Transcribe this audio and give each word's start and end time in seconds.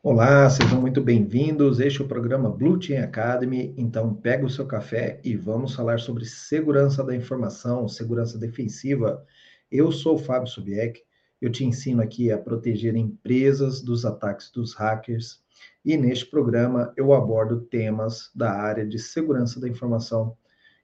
Olá, 0.00 0.48
sejam 0.48 0.80
muito 0.80 1.02
bem-vindos. 1.02 1.80
Este 1.80 2.00
é 2.00 2.04
o 2.04 2.08
programa 2.08 2.48
Blue 2.48 2.78
Team 2.78 3.02
Academy. 3.02 3.74
Então, 3.76 4.14
pega 4.14 4.46
o 4.46 4.50
seu 4.50 4.64
café 4.64 5.20
e 5.24 5.34
vamos 5.34 5.74
falar 5.74 5.98
sobre 5.98 6.24
segurança 6.24 7.02
da 7.02 7.16
informação, 7.16 7.88
segurança 7.88 8.38
defensiva. 8.38 9.26
Eu 9.68 9.90
sou 9.90 10.14
o 10.14 10.18
Fábio 10.18 10.46
Subiec. 10.46 11.02
Eu 11.42 11.50
te 11.50 11.64
ensino 11.64 12.00
aqui 12.00 12.30
a 12.30 12.38
proteger 12.38 12.94
empresas 12.94 13.82
dos 13.82 14.04
ataques 14.04 14.52
dos 14.52 14.72
hackers. 14.72 15.42
E 15.84 15.96
neste 15.96 16.26
programa 16.26 16.92
eu 16.96 17.12
abordo 17.12 17.62
temas 17.62 18.30
da 18.32 18.52
área 18.52 18.86
de 18.86 19.00
segurança 19.00 19.58
da 19.58 19.68
informação 19.68 20.36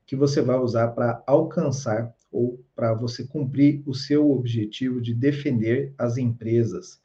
que 0.05 0.17
você 0.17 0.43
vai 0.43 0.57
usar 0.57 0.89
para 0.89 1.23
alcançar 1.25 2.13
ou 2.33 2.61
para 2.75 2.93
você 2.93 3.25
cumprir 3.25 3.81
o 3.87 3.95
seu 3.95 4.33
objetivo 4.33 5.01
de 5.01 5.15
defender 5.15 5.95
as 5.97 6.19
empresas 6.19 7.04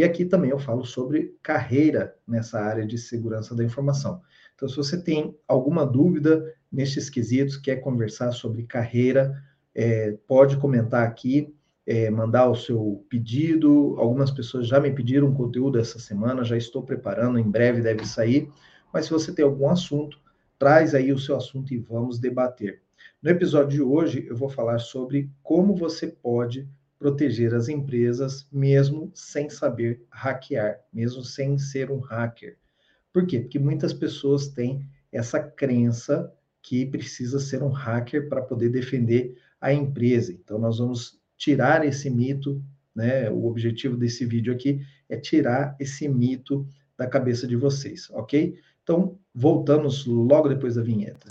e 0.00 0.04
aqui 0.04 0.24
também 0.24 0.48
eu 0.48 0.58
falo 0.58 0.82
sobre 0.82 1.36
carreira 1.42 2.16
nessa 2.26 2.58
área 2.58 2.86
de 2.86 2.96
segurança 2.96 3.54
da 3.54 3.62
informação. 3.62 4.22
Então, 4.54 4.66
se 4.66 4.74
você 4.74 4.98
tem 4.98 5.36
alguma 5.46 5.84
dúvida 5.84 6.42
nestes 6.72 7.10
quesitos, 7.10 7.58
quer 7.58 7.82
conversar 7.82 8.32
sobre 8.32 8.62
carreira, 8.62 9.38
é, 9.74 10.16
pode 10.26 10.56
comentar 10.56 11.06
aqui, 11.06 11.54
é, 11.86 12.08
mandar 12.08 12.48
o 12.48 12.54
seu 12.54 13.04
pedido. 13.10 13.94
Algumas 13.98 14.30
pessoas 14.30 14.66
já 14.66 14.80
me 14.80 14.90
pediram 14.90 15.34
conteúdo 15.34 15.78
essa 15.78 15.98
semana, 15.98 16.44
já 16.44 16.56
estou 16.56 16.82
preparando, 16.82 17.38
em 17.38 17.50
breve 17.50 17.82
deve 17.82 18.06
sair. 18.06 18.48
Mas 18.94 19.04
se 19.04 19.10
você 19.10 19.34
tem 19.34 19.44
algum 19.44 19.68
assunto, 19.68 20.18
traz 20.58 20.94
aí 20.94 21.12
o 21.12 21.18
seu 21.18 21.36
assunto 21.36 21.74
e 21.74 21.78
vamos 21.78 22.18
debater. 22.18 22.80
No 23.22 23.28
episódio 23.28 23.68
de 23.68 23.82
hoje, 23.82 24.26
eu 24.26 24.34
vou 24.34 24.48
falar 24.48 24.78
sobre 24.78 25.30
como 25.42 25.76
você 25.76 26.06
pode 26.06 26.66
proteger 27.00 27.54
as 27.54 27.70
empresas 27.70 28.46
mesmo 28.52 29.10
sem 29.14 29.48
saber 29.48 30.04
hackear, 30.10 30.78
mesmo 30.92 31.24
sem 31.24 31.56
ser 31.56 31.90
um 31.90 31.98
hacker. 31.98 32.58
Por 33.10 33.26
quê? 33.26 33.40
Porque 33.40 33.58
muitas 33.58 33.94
pessoas 33.94 34.48
têm 34.48 34.86
essa 35.10 35.40
crença 35.40 36.30
que 36.62 36.84
precisa 36.84 37.40
ser 37.40 37.62
um 37.62 37.70
hacker 37.70 38.28
para 38.28 38.42
poder 38.42 38.68
defender 38.68 39.34
a 39.58 39.72
empresa. 39.72 40.30
Então, 40.30 40.58
nós 40.58 40.78
vamos 40.78 41.18
tirar 41.38 41.86
esse 41.86 42.10
mito, 42.10 42.62
né? 42.94 43.30
O 43.30 43.46
objetivo 43.46 43.96
desse 43.96 44.26
vídeo 44.26 44.52
aqui 44.52 44.82
é 45.08 45.16
tirar 45.16 45.74
esse 45.80 46.06
mito 46.06 46.68
da 46.98 47.06
cabeça 47.06 47.46
de 47.46 47.56
vocês, 47.56 48.10
ok? 48.10 48.58
Então, 48.82 49.18
voltamos 49.34 50.04
logo 50.04 50.50
depois 50.50 50.74
da 50.74 50.82
vinheta. 50.82 51.26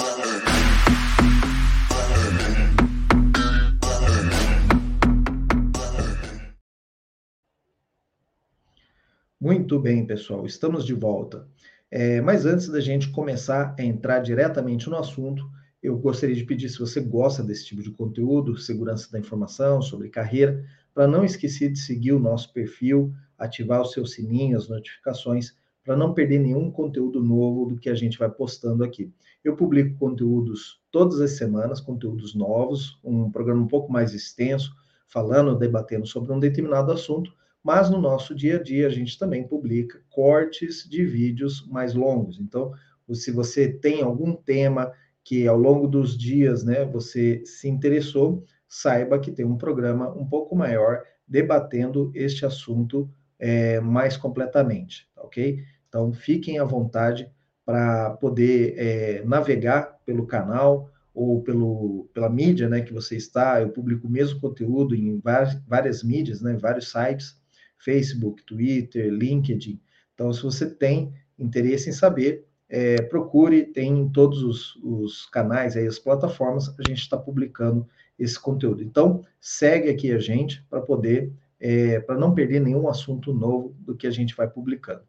Muito 9.41 9.79
bem, 9.79 10.05
pessoal, 10.05 10.45
estamos 10.45 10.85
de 10.85 10.93
volta. 10.93 11.47
É, 11.89 12.19
mas 12.19 12.45
antes 12.45 12.67
da 12.67 12.81
gente 12.81 13.09
começar 13.09 13.73
a 13.79 13.81
entrar 13.81 14.19
diretamente 14.19 14.89
no 14.89 14.97
assunto, 14.97 15.49
eu 15.81 15.97
gostaria 15.97 16.35
de 16.35 16.43
pedir, 16.43 16.67
se 16.67 16.77
você 16.77 16.99
gosta 16.99 17.41
desse 17.41 17.65
tipo 17.65 17.81
de 17.81 17.89
conteúdo, 17.89 18.57
segurança 18.57 19.09
da 19.09 19.17
informação, 19.17 19.81
sobre 19.81 20.09
carreira, 20.09 20.65
para 20.93 21.07
não 21.07 21.23
esquecer 21.23 21.71
de 21.71 21.79
seguir 21.79 22.11
o 22.11 22.19
nosso 22.19 22.51
perfil, 22.51 23.13
ativar 23.37 23.79
o 23.79 23.85
seu 23.85 24.05
sininho, 24.05 24.57
as 24.57 24.67
notificações, 24.67 25.55
para 25.85 25.95
não 25.95 26.13
perder 26.13 26.39
nenhum 26.39 26.69
conteúdo 26.69 27.23
novo 27.23 27.65
do 27.65 27.79
que 27.79 27.89
a 27.89 27.95
gente 27.95 28.19
vai 28.19 28.29
postando 28.29 28.83
aqui. 28.83 29.09
Eu 29.41 29.55
publico 29.55 29.97
conteúdos 29.97 30.81
todas 30.91 31.21
as 31.21 31.37
semanas, 31.37 31.79
conteúdos 31.79 32.35
novos, 32.35 32.99
um 33.01 33.31
programa 33.31 33.61
um 33.61 33.67
pouco 33.67 33.89
mais 33.89 34.13
extenso, 34.13 34.75
falando, 35.07 35.57
debatendo 35.57 36.05
sobre 36.05 36.33
um 36.33 36.39
determinado 36.41 36.91
assunto, 36.91 37.38
mas 37.63 37.89
no 37.89 37.99
nosso 37.99 38.33
dia 38.33 38.57
a 38.57 38.63
dia 38.63 38.88
a 38.88 38.89
gente 38.89 39.17
também 39.17 39.47
publica 39.47 40.02
cortes 40.09 40.88
de 40.89 41.05
vídeos 41.05 41.67
mais 41.67 41.93
longos. 41.93 42.39
Então, 42.39 42.71
se 43.13 43.31
você 43.31 43.67
tem 43.67 44.01
algum 44.01 44.33
tema 44.33 44.91
que 45.23 45.47
ao 45.47 45.57
longo 45.57 45.88
dos 45.88 46.17
dias, 46.17 46.63
né, 46.63 46.85
você 46.85 47.44
se 47.45 47.67
interessou, 47.67 48.44
saiba 48.67 49.19
que 49.19 49.31
tem 49.31 49.45
um 49.45 49.57
programa 49.57 50.09
um 50.16 50.25
pouco 50.25 50.56
maior 50.56 51.03
debatendo 51.28 52.11
este 52.16 52.45
assunto 52.45 53.09
é, 53.38 53.79
mais 53.79 54.17
completamente, 54.17 55.07
tá 55.16 55.22
ok? 55.22 55.63
Então, 55.88 56.11
fiquem 56.11 56.59
à 56.59 56.63
vontade 56.63 57.31
para 57.66 58.11
poder 58.11 58.73
é, 58.78 59.23
navegar 59.25 60.00
pelo 60.05 60.25
canal 60.25 60.89
ou 61.13 61.41
pelo, 61.44 62.09
pela 62.13 62.29
mídia 62.29 62.67
né, 62.67 62.81
que 62.81 62.94
você 62.94 63.16
está. 63.16 63.61
Eu 63.61 63.69
publico 63.69 64.07
o 64.07 64.09
mesmo 64.09 64.39
conteúdo 64.39 64.95
em 64.95 65.19
várias, 65.19 65.55
várias 65.67 66.03
mídias, 66.03 66.41
né, 66.41 66.57
vários 66.59 66.89
sites, 66.89 67.38
Facebook, 67.79 68.44
Twitter, 68.44 69.12
LinkedIn. 69.12 69.79
Então, 70.13 70.31
se 70.31 70.44
você 70.44 70.69
tem 70.69 71.13
interesse 71.38 71.90
em 71.90 71.94
saber, 71.94 72.45
é, 72.69 73.01
procure, 73.01 73.66
tem 73.66 74.00
em 74.00 74.09
todos 74.09 74.44
os, 74.44 74.75
os, 74.84 75.25
canais, 75.25 75.75
aí, 75.75 75.88
as 75.88 75.97
plataformas, 75.97 76.69
a 76.69 76.88
gente 76.88 77.01
está 77.01 77.17
publicando 77.17 77.88
esse 78.17 78.40
conteúdo. 78.40 78.84
Então, 78.84 79.25
segue 79.41 79.90
aqui 79.90 80.12
a 80.12 80.19
gente 80.19 80.63
para 80.69 80.81
poder, 80.81 81.34
é, 81.59 82.00
para 82.00 82.17
não 82.17 82.35
perder 82.35 82.59
nenhum 82.59 82.88
assunto 82.88 83.34
novo 83.34 83.75
do 83.79 83.96
que 83.96 84.06
a 84.06 84.11
gente 84.11 84.35
vai 84.35 84.47
publicando. 84.47 85.01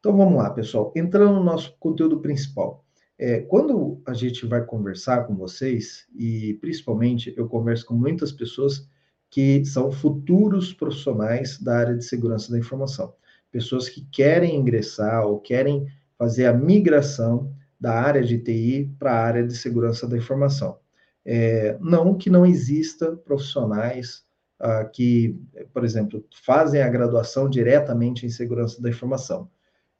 Então, 0.00 0.16
vamos 0.16 0.36
lá, 0.36 0.50
pessoal. 0.50 0.92
Entrando 0.96 1.34
no 1.34 1.44
nosso 1.44 1.76
conteúdo 1.78 2.20
principal. 2.20 2.84
É, 3.18 3.40
quando 3.40 4.00
a 4.06 4.14
gente 4.14 4.46
vai 4.46 4.64
conversar 4.64 5.24
com 5.24 5.34
vocês, 5.34 6.06
e 6.14 6.54
principalmente 6.60 7.34
eu 7.36 7.48
converso 7.48 7.84
com 7.84 7.94
muitas 7.94 8.30
pessoas 8.30 8.88
que 9.30 9.64
são 9.64 9.90
futuros 9.92 10.72
profissionais 10.72 11.58
da 11.58 11.78
área 11.78 11.96
de 11.96 12.04
segurança 12.04 12.50
da 12.50 12.58
informação. 12.58 13.14
Pessoas 13.50 13.88
que 13.88 14.06
querem 14.10 14.56
ingressar 14.56 15.26
ou 15.26 15.40
querem 15.40 15.86
fazer 16.16 16.46
a 16.46 16.52
migração 16.52 17.52
da 17.80 17.94
área 17.94 18.22
de 18.22 18.38
TI 18.38 18.90
para 18.98 19.12
a 19.12 19.24
área 19.24 19.46
de 19.46 19.56
segurança 19.56 20.06
da 20.06 20.16
informação. 20.16 20.78
É, 21.24 21.76
não 21.80 22.16
que 22.16 22.30
não 22.30 22.46
exista 22.46 23.16
profissionais 23.16 24.24
ah, 24.60 24.84
que, 24.84 25.38
por 25.72 25.84
exemplo, 25.84 26.24
fazem 26.44 26.82
a 26.82 26.88
graduação 26.88 27.48
diretamente 27.48 28.26
em 28.26 28.30
segurança 28.30 28.82
da 28.82 28.88
informação. 28.88 29.48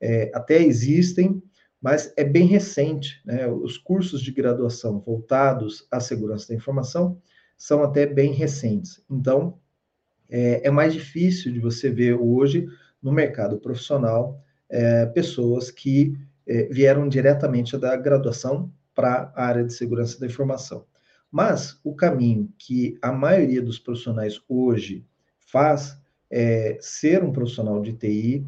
É, 0.00 0.30
até 0.34 0.60
existem, 0.60 1.40
mas 1.80 2.12
é 2.16 2.24
bem 2.24 2.46
recente. 2.46 3.20
Né? 3.24 3.46
Os 3.46 3.78
cursos 3.78 4.20
de 4.20 4.32
graduação 4.32 4.98
voltados 5.00 5.86
à 5.90 6.00
segurança 6.00 6.48
da 6.48 6.54
informação 6.54 7.20
são 7.58 7.82
até 7.82 8.06
bem 8.06 8.32
recentes. 8.32 9.02
Então, 9.10 9.58
é, 10.30 10.66
é 10.68 10.70
mais 10.70 10.94
difícil 10.94 11.52
de 11.52 11.58
você 11.58 11.90
ver 11.90 12.14
hoje 12.14 12.68
no 13.02 13.12
mercado 13.12 13.58
profissional 13.58 14.40
é, 14.68 15.04
pessoas 15.06 15.70
que 15.70 16.16
é, 16.46 16.64
vieram 16.66 17.08
diretamente 17.08 17.76
da 17.76 17.96
graduação 17.96 18.72
para 18.94 19.32
a 19.34 19.44
área 19.44 19.64
de 19.64 19.72
segurança 19.72 20.18
da 20.20 20.26
informação. 20.26 20.86
Mas 21.30 21.78
o 21.84 21.94
caminho 21.94 22.52
que 22.56 22.96
a 23.02 23.12
maioria 23.12 23.60
dos 23.60 23.78
profissionais 23.78 24.40
hoje 24.48 25.04
faz 25.38 25.98
é 26.30 26.78
ser 26.80 27.22
um 27.22 27.32
profissional 27.32 27.80
de 27.82 27.92
TI, 27.92 28.46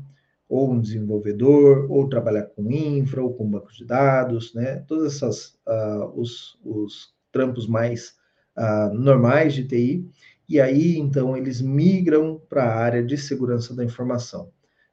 ou 0.48 0.72
um 0.72 0.81
desenvolvedor, 0.81 1.87
ou 1.91 2.09
trabalhar 2.09 2.44
com 2.44 2.71
infra, 2.71 3.22
ou 3.22 3.32
com 3.32 3.48
banco 3.48 3.72
de 3.72 3.84
dados, 3.84 4.53
né? 4.53 4.84
Todos 4.88 5.15
essas, 5.15 5.56
uh, 5.66 6.06
os, 6.15 6.59
os 6.65 7.15
trampos 7.31 7.66
mais 7.69 8.16
uh, 8.60 8.93
normais 8.93 9.54
de 9.54 9.65
TI, 9.65 10.06
e 10.47 10.60
aí 10.60 10.98
então 10.98 11.37
eles 11.37 11.62
migram 11.62 12.41
para 12.48 12.65
a 12.65 12.76
área 12.76 13.03
de 13.03 13.16
segurança 13.16 13.75
da 13.75 13.84
informação. 13.84 14.50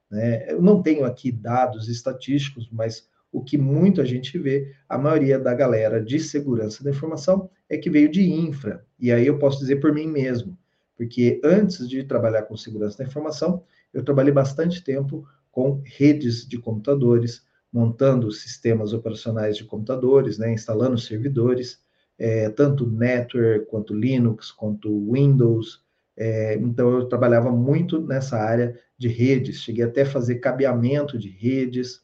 Né? 0.09 0.51
Eu 0.51 0.61
não 0.61 0.81
tenho 0.81 1.03
aqui 1.03 1.31
dados 1.31 1.89
estatísticos, 1.89 2.69
mas 2.71 3.09
o 3.31 3.43
que 3.43 3.57
muito 3.57 4.01
a 4.01 4.05
gente 4.05 4.39
vê, 4.39 4.73
a 4.87 4.97
maioria 4.97 5.37
da 5.37 5.53
galera 5.53 6.01
de 6.01 6.17
segurança 6.19 6.83
da 6.83 6.91
informação 6.91 7.49
é 7.69 7.77
que 7.77 7.89
veio 7.89 8.09
de 8.09 8.23
infra, 8.23 8.85
e 8.97 9.11
aí 9.11 9.27
eu 9.27 9.37
posso 9.37 9.59
dizer 9.59 9.77
por 9.77 9.93
mim 9.93 10.07
mesmo, 10.07 10.57
porque 10.95 11.41
antes 11.43 11.87
de 11.89 12.03
trabalhar 12.03 12.43
com 12.43 12.55
segurança 12.55 12.97
da 12.97 13.03
informação, 13.03 13.63
eu 13.93 14.03
trabalhei 14.03 14.31
bastante 14.31 14.83
tempo 14.83 15.27
com 15.51 15.81
redes 15.83 16.47
de 16.47 16.57
computadores, 16.57 17.45
montando 17.71 18.31
sistemas 18.31 18.93
operacionais 18.93 19.57
de 19.57 19.65
computadores, 19.65 20.37
né, 20.37 20.53
instalando 20.53 20.97
servidores, 20.97 21.79
é, 22.17 22.49
tanto 22.49 22.89
network, 22.89 23.65
quanto 23.67 23.93
Linux, 23.93 24.51
quanto 24.51 25.11
Windows. 25.11 25.83
É, 26.15 26.55
então, 26.55 26.89
eu 26.91 27.07
trabalhava 27.07 27.51
muito 27.51 28.01
nessa 28.01 28.37
área 28.37 28.77
de 28.97 29.07
redes, 29.07 29.61
cheguei 29.61 29.83
até 29.83 30.01
a 30.01 30.05
fazer 30.05 30.35
cabeamento 30.35 31.17
de 31.17 31.29
redes, 31.29 32.01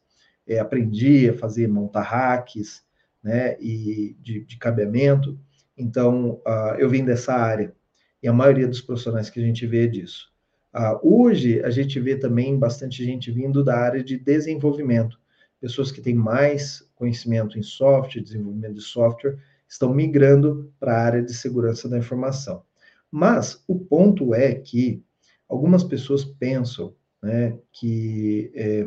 é, 0.47 0.59
aprendi 0.59 1.29
a 1.29 1.33
fazer 1.33 1.67
montar 1.67 2.03
hacks, 2.03 2.83
né, 3.23 3.55
e 3.59 4.15
de, 4.19 4.41
de 4.41 4.57
cabeamento. 4.57 5.39
Então, 5.77 6.41
uh, 6.45 6.75
eu 6.77 6.89
vim 6.89 7.05
dessa 7.05 7.33
área, 7.33 7.73
e 8.21 8.27
a 8.27 8.33
maioria 8.33 8.67
dos 8.67 8.81
profissionais 8.81 9.29
que 9.29 9.39
a 9.39 9.43
gente 9.43 9.65
vê 9.65 9.85
é 9.85 9.87
disso. 9.87 10.31
Uh, 10.75 11.21
hoje, 11.21 11.63
a 11.63 11.69
gente 11.69 11.99
vê 11.99 12.15
também 12.15 12.57
bastante 12.57 13.03
gente 13.03 13.31
vindo 13.31 13.63
da 13.63 13.77
área 13.77 14.03
de 14.03 14.17
desenvolvimento, 14.17 15.17
pessoas 15.59 15.91
que 15.91 16.01
têm 16.01 16.13
mais 16.13 16.87
conhecimento 16.95 17.57
em 17.57 17.63
software, 17.63 18.21
desenvolvimento 18.21 18.75
de 18.75 18.81
software, 18.81 19.37
estão 19.73 19.91
migrando 19.91 20.71
para 20.79 20.95
a 20.95 21.03
área 21.03 21.23
de 21.23 21.33
segurança 21.33 21.89
da 21.89 21.97
informação. 21.97 22.63
Mas 23.11 23.63
o 23.67 23.77
ponto 23.77 24.33
é 24.33 24.53
que 24.53 25.03
algumas 25.49 25.83
pessoas 25.83 26.23
pensam 26.23 26.95
né, 27.21 27.57
que 27.71 28.51
é, 28.53 28.85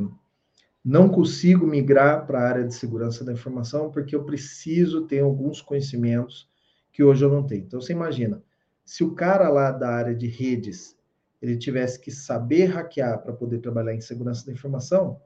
não 0.85 1.09
consigo 1.09 1.67
migrar 1.67 2.25
para 2.25 2.41
a 2.41 2.49
área 2.49 2.65
de 2.65 2.73
segurança 2.73 3.25
da 3.25 3.33
informação 3.33 3.91
porque 3.91 4.15
eu 4.15 4.25
preciso 4.25 5.06
ter 5.06 5.21
alguns 5.21 5.61
conhecimentos 5.61 6.49
que 6.93 7.03
hoje 7.03 7.25
eu 7.25 7.31
não 7.31 7.44
tenho. 7.44 7.65
Então, 7.65 7.81
você 7.81 7.93
imagina, 7.93 8.43
se 8.85 9.03
o 9.03 9.12
cara 9.12 9.49
lá 9.49 9.73
da 9.73 9.91
área 9.91 10.15
de 10.15 10.29
redes 10.29 10.97
ele 11.43 11.56
tivesse 11.56 12.00
que 12.00 12.12
saber 12.12 12.67
hackear 12.67 13.23
para 13.23 13.33
poder 13.33 13.59
trabalhar 13.59 13.94
em 13.94 14.00
segurança 14.00 14.47
da 14.47 14.53
informação, 14.53 15.21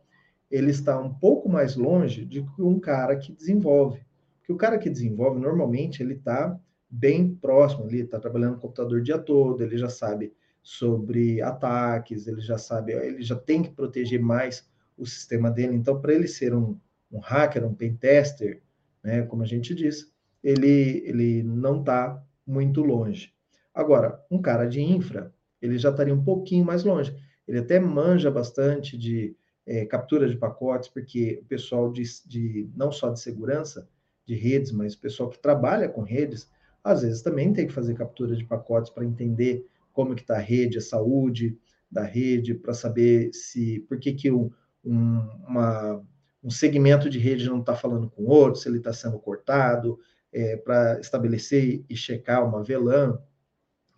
ele 0.50 0.70
está 0.70 0.98
um 0.98 1.12
pouco 1.12 1.48
mais 1.48 1.76
longe 1.76 2.24
de 2.24 2.44
um 2.58 2.80
cara 2.80 3.14
que 3.16 3.32
desenvolve. 3.32 4.00
Porque 4.50 4.52
o 4.52 4.56
cara 4.56 4.78
que 4.78 4.90
desenvolve, 4.90 5.38
normalmente, 5.40 6.02
ele 6.02 6.14
está 6.14 6.58
bem 6.90 7.32
próximo 7.32 7.84
ali, 7.84 8.00
está 8.00 8.18
trabalhando 8.18 8.54
no 8.54 8.60
computador 8.60 8.98
o 8.98 9.02
dia 9.02 9.16
todo, 9.16 9.62
ele 9.62 9.78
já 9.78 9.88
sabe 9.88 10.32
sobre 10.60 11.40
ataques, 11.40 12.26
ele 12.26 12.40
já 12.40 12.58
sabe, 12.58 12.92
ele 12.92 13.22
já 13.22 13.36
tem 13.36 13.62
que 13.62 13.70
proteger 13.70 14.20
mais 14.20 14.68
o 14.98 15.06
sistema 15.06 15.52
dele. 15.52 15.76
Então, 15.76 16.00
para 16.00 16.12
ele 16.12 16.26
ser 16.26 16.52
um, 16.52 16.76
um 17.12 17.20
hacker, 17.20 17.64
um 17.64 17.72
pen 17.72 17.94
tester, 17.94 18.60
né, 19.04 19.22
como 19.22 19.44
a 19.44 19.46
gente 19.46 19.72
diz, 19.72 20.12
ele, 20.42 21.04
ele 21.06 21.44
não 21.44 21.78
está 21.78 22.20
muito 22.44 22.82
longe. 22.82 23.32
Agora, 23.72 24.20
um 24.28 24.42
cara 24.42 24.66
de 24.66 24.80
infra, 24.80 25.32
ele 25.62 25.78
já 25.78 25.90
estaria 25.90 26.14
um 26.14 26.24
pouquinho 26.24 26.64
mais 26.64 26.82
longe. 26.82 27.16
Ele 27.46 27.58
até 27.60 27.78
manja 27.78 28.32
bastante 28.32 28.98
de 28.98 29.36
é, 29.64 29.84
captura 29.86 30.28
de 30.28 30.36
pacotes, 30.36 30.88
porque 30.88 31.38
o 31.40 31.44
pessoal 31.44 31.92
de, 31.92 32.02
de, 32.26 32.68
não 32.74 32.90
só 32.90 33.10
de 33.10 33.20
segurança 33.20 33.88
de 34.30 34.36
redes, 34.36 34.70
mas 34.70 34.94
o 34.94 35.00
pessoal 35.00 35.28
que 35.28 35.38
trabalha 35.38 35.88
com 35.88 36.02
redes, 36.02 36.48
às 36.84 37.02
vezes 37.02 37.20
também 37.20 37.52
tem 37.52 37.66
que 37.66 37.72
fazer 37.72 37.94
captura 37.94 38.36
de 38.36 38.44
pacotes 38.44 38.90
para 38.90 39.04
entender 39.04 39.66
como 39.92 40.14
que 40.14 40.22
está 40.22 40.36
a 40.36 40.40
rede, 40.40 40.78
a 40.78 40.80
saúde 40.80 41.58
da 41.90 42.04
rede, 42.04 42.54
para 42.54 42.72
saber 42.72 43.34
se 43.34 43.80
por 43.88 43.98
que, 43.98 44.12
que 44.12 44.30
um, 44.30 44.48
um, 44.84 45.18
uma, 45.48 46.00
um 46.44 46.48
segmento 46.48 47.10
de 47.10 47.18
rede 47.18 47.48
não 47.48 47.58
está 47.58 47.74
falando 47.74 48.08
com 48.08 48.24
outro, 48.24 48.60
se 48.60 48.68
ele 48.68 48.78
está 48.78 48.92
sendo 48.92 49.18
cortado, 49.18 49.98
é, 50.32 50.56
para 50.56 51.00
estabelecer 51.00 51.84
e 51.90 51.96
checar 51.96 52.46
uma 52.46 52.62
VLAN. 52.62 53.18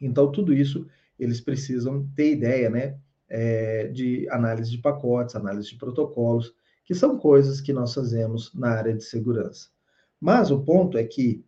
Então, 0.00 0.32
tudo 0.32 0.54
isso 0.54 0.86
eles 1.18 1.42
precisam 1.42 2.08
ter 2.16 2.32
ideia, 2.32 2.70
né? 2.70 2.98
É, 3.28 3.88
de 3.88 4.26
análise 4.30 4.70
de 4.70 4.78
pacotes, 4.78 5.36
análise 5.36 5.68
de 5.68 5.76
protocolos, 5.76 6.54
que 6.84 6.94
são 6.94 7.18
coisas 7.18 7.60
que 7.60 7.72
nós 7.72 7.94
fazemos 7.94 8.52
na 8.54 8.70
área 8.70 8.94
de 8.94 9.04
segurança. 9.04 9.68
Mas 10.22 10.52
o 10.52 10.62
ponto 10.62 10.96
é 10.96 11.02
que 11.02 11.44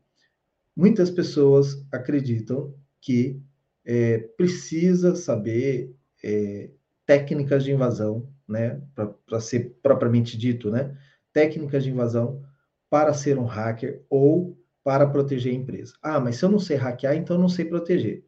muitas 0.76 1.09
pessoas 1.09 1.87
acreditam 1.93 2.75
que 3.00 3.41
é, 3.85 4.19
precisa 4.19 5.15
saber 5.15 5.94
é, 6.25 6.71
técnicas 7.06 7.62
de 7.62 7.71
invasão, 7.71 8.29
né? 8.49 8.82
Para 9.25 9.41
ser 9.41 9.76
propriamente 9.81 10.37
dito, 10.37 10.71
né? 10.71 10.99
Técnicas 11.32 11.85
de 11.85 11.91
invasão 11.91 12.43
para 12.91 13.15
ser 13.15 13.38
um 13.38 13.44
hacker 13.44 14.05
ou 14.11 14.59
para 14.82 15.06
proteger 15.06 15.53
a 15.53 15.56
empresa. 15.56 15.94
Ah, 16.03 16.19
mas 16.19 16.37
se 16.37 16.44
eu 16.44 16.50
não 16.50 16.59
sei 16.59 16.77
hackear, 16.77 17.15
então 17.15 17.37
eu 17.37 17.41
não 17.41 17.49
sei 17.49 17.65
proteger 17.65 18.25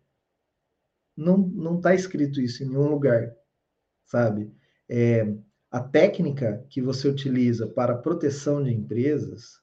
não 1.17 1.39
não 1.39 1.77
está 1.79 1.95
escrito 1.95 2.41
isso 2.41 2.63
em 2.63 2.69
nenhum 2.69 2.89
lugar, 2.89 3.35
sabe? 4.05 4.53
É, 4.89 5.27
a 5.71 5.81
técnica 5.81 6.65
que 6.69 6.83
você 6.83 7.09
utiliza 7.09 7.67
para 7.67 7.97
proteção 7.97 8.63
de 8.63 8.73
empresas, 8.73 9.61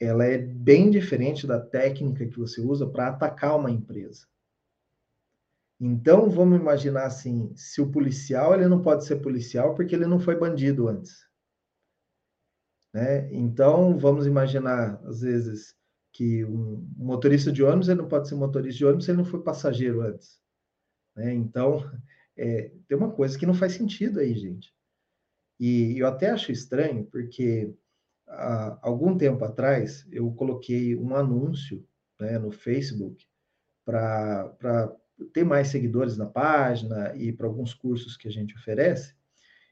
ela 0.00 0.24
é 0.24 0.38
bem 0.38 0.90
diferente 0.90 1.46
da 1.46 1.60
técnica 1.60 2.26
que 2.26 2.38
você 2.38 2.60
usa 2.60 2.86
para 2.86 3.08
atacar 3.08 3.56
uma 3.56 3.70
empresa. 3.70 4.26
Então, 5.80 6.30
vamos 6.30 6.58
imaginar 6.58 7.06
assim, 7.06 7.54
se 7.54 7.80
o 7.80 7.90
policial, 7.90 8.54
ele 8.54 8.66
não 8.66 8.82
pode 8.82 9.04
ser 9.04 9.16
policial 9.16 9.74
porque 9.74 9.94
ele 9.94 10.06
não 10.06 10.18
foi 10.18 10.36
bandido 10.36 10.88
antes. 10.88 11.26
Né? 12.94 13.30
Então, 13.32 13.98
vamos 13.98 14.26
imaginar, 14.26 14.98
às 15.04 15.20
vezes, 15.20 15.74
que 16.12 16.44
um 16.46 16.88
motorista 16.96 17.52
de 17.52 17.62
ônibus, 17.62 17.88
ele 17.88 18.00
não 18.00 18.08
pode 18.08 18.26
ser 18.26 18.34
motorista 18.36 18.78
de 18.78 18.84
ônibus 18.86 19.04
se 19.04 19.10
ele 19.10 19.18
não 19.18 19.24
foi 19.24 19.42
passageiro 19.42 20.00
antes. 20.00 20.40
Né? 21.14 21.34
Então, 21.34 21.90
é, 22.36 22.72
tem 22.88 22.96
uma 22.96 23.10
coisa 23.10 23.38
que 23.38 23.44
não 23.44 23.52
faz 23.52 23.72
sentido 23.72 24.20
aí, 24.20 24.34
gente. 24.34 24.74
E 25.60 25.98
eu 25.98 26.06
até 26.06 26.30
acho 26.30 26.52
estranho, 26.52 27.04
porque 27.06 27.74
há 28.28 28.78
algum 28.82 29.16
tempo 29.16 29.44
atrás 29.44 30.06
eu 30.10 30.30
coloquei 30.32 30.96
um 30.96 31.14
anúncio 31.14 31.86
né, 32.20 32.38
no 32.38 32.50
Facebook 32.50 33.26
para 33.84 34.92
ter 35.32 35.44
mais 35.44 35.68
seguidores 35.68 36.16
na 36.16 36.26
página 36.26 37.14
e 37.16 37.32
para 37.32 37.46
alguns 37.46 37.72
cursos 37.72 38.16
que 38.16 38.28
a 38.28 38.30
gente 38.30 38.54
oferece. 38.56 39.14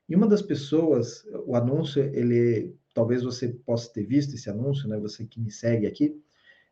E 0.09 0.15
uma 0.15 0.27
das 0.27 0.43
pessoas, 0.43 1.25
o 1.47 1.57
anúncio, 1.57 2.03
ele 2.15 2.77
talvez 2.93 3.23
você 3.23 3.49
possa 3.49 3.93
ter 3.93 4.05
visto 4.05 4.35
esse 4.35 4.49
anúncio, 4.49 4.89
né? 4.89 4.99
Você 4.99 5.27
que 5.27 5.41
me 5.41 5.51
segue 5.51 5.87
aqui, 5.87 6.15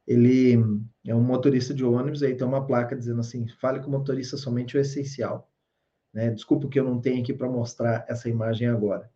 ele 0.06 0.54
é 1.06 1.14
um 1.14 1.22
motorista 1.22 1.74
de 1.74 1.84
ônibus, 1.84 2.22
aí 2.22 2.34
tem 2.34 2.46
uma 2.46 2.66
placa 2.66 2.96
dizendo 2.96 3.20
assim, 3.20 3.46
fale 3.60 3.80
com 3.80 3.88
o 3.88 3.90
motorista 3.90 4.36
somente 4.36 4.76
o 4.76 4.80
essencial. 4.80 5.50
Né? 6.12 6.30
Desculpa 6.30 6.68
que 6.68 6.78
eu 6.78 6.84
não 6.84 7.00
tenho 7.00 7.22
aqui 7.22 7.32
para 7.32 7.48
mostrar 7.48 8.04
essa 8.08 8.28
imagem 8.28 8.68
agora. 8.68 9.10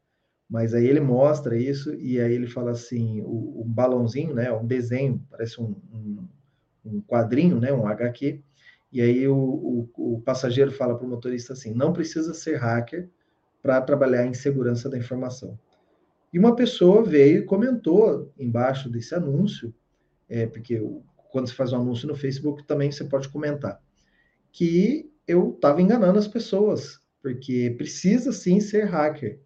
Mas 0.49 0.75
aí 0.75 0.87
ele 0.87 1.01
mostra 1.01 1.59
isso 1.59 1.95
e 1.95 2.21
aí 2.21 2.33
ele 2.33 2.47
fala 2.47 2.71
assim, 2.71 3.21
o, 3.23 3.65
balãozinho, 3.67 4.33
né, 4.33 4.53
um 4.53 4.65
desenho, 4.65 5.23
parece 5.29 5.61
um, 5.61 5.75
um, 5.93 6.29
um, 6.85 7.01
quadrinho, 7.03 7.61
né, 7.61 7.73
um 7.73 7.87
HQ, 7.87 8.41
e 8.93 9.01
aí 9.03 9.27
o, 9.27 9.37
o, 9.37 9.91
o 9.97 10.21
passageiro 10.21 10.71
fala 10.71 10.97
para 10.97 11.07
o 11.07 11.11
motorista 11.11 11.53
assim, 11.53 11.75
não 11.75 11.93
precisa 11.93 12.33
ser 12.33 12.57
hacker 12.57 13.11
para 13.61 13.81
trabalhar 13.81 14.25
em 14.25 14.35
segurança 14.35 14.89
da 14.89 14.97
informação. 14.97 15.59
E 16.33 16.39
uma 16.39 16.55
pessoa 16.55 17.03
veio 17.03 17.39
e 17.39 17.45
comentou 17.45 18.33
embaixo 18.39 18.89
desse 18.89 19.15
anúncio, 19.15 19.75
é, 20.29 20.47
porque 20.47 20.81
quando 21.31 21.49
você 21.49 21.55
faz 21.55 21.73
um 21.73 21.81
anúncio 21.81 22.07
no 22.07 22.15
Facebook 22.15 22.65
também 22.65 22.93
você 22.93 23.05
pode 23.05 23.29
comentar, 23.29 23.81
que 24.53 25.11
eu 25.27 25.51
estava 25.51 25.83
enganando 25.83 26.19
as 26.19 26.29
pessoas, 26.29 27.01
porque 27.21 27.75
precisa 27.77 28.33
sim 28.33 28.61
ser 28.61 28.85
hacker. 28.85 29.41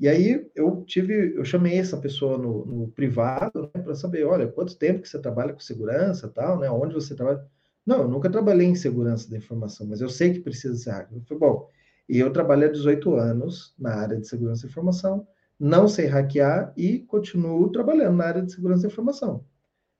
E 0.00 0.06
aí 0.06 0.48
eu 0.54 0.84
tive, 0.84 1.34
eu 1.36 1.44
chamei 1.44 1.78
essa 1.78 1.96
pessoa 1.96 2.38
no, 2.38 2.64
no 2.64 2.88
privado 2.88 3.70
né, 3.74 3.82
para 3.82 3.94
saber, 3.96 4.24
olha, 4.24 4.46
quanto 4.46 4.76
tempo 4.76 5.02
que 5.02 5.08
você 5.08 5.18
trabalha 5.18 5.52
com 5.52 5.58
segurança, 5.58 6.28
tal, 6.28 6.58
né? 6.58 6.70
Onde 6.70 6.94
você 6.94 7.16
trabalha? 7.16 7.44
Não, 7.84 8.02
eu 8.02 8.08
nunca 8.08 8.30
trabalhei 8.30 8.66
em 8.66 8.76
segurança 8.76 9.28
da 9.28 9.36
informação, 9.36 9.86
mas 9.86 10.00
eu 10.00 10.08
sei 10.08 10.34
que 10.34 10.40
precisa 10.40 10.76
ser 10.76 10.90
hacker. 10.90 11.16
Eu 11.16 11.22
falei, 11.22 11.38
bom, 11.40 11.68
e 12.08 12.18
eu 12.18 12.32
trabalho 12.32 12.66
há 12.66 12.70
18 12.70 13.14
anos 13.14 13.74
na 13.78 13.94
área 13.94 14.16
de 14.16 14.28
segurança 14.28 14.62
da 14.62 14.68
informação, 14.68 15.26
não 15.58 15.88
sei 15.88 16.06
hackear 16.06 16.72
e 16.76 17.00
continuo 17.00 17.68
trabalhando 17.70 18.16
na 18.16 18.24
área 18.24 18.42
de 18.42 18.52
segurança 18.52 18.82
da 18.82 18.88
informação. 18.88 19.44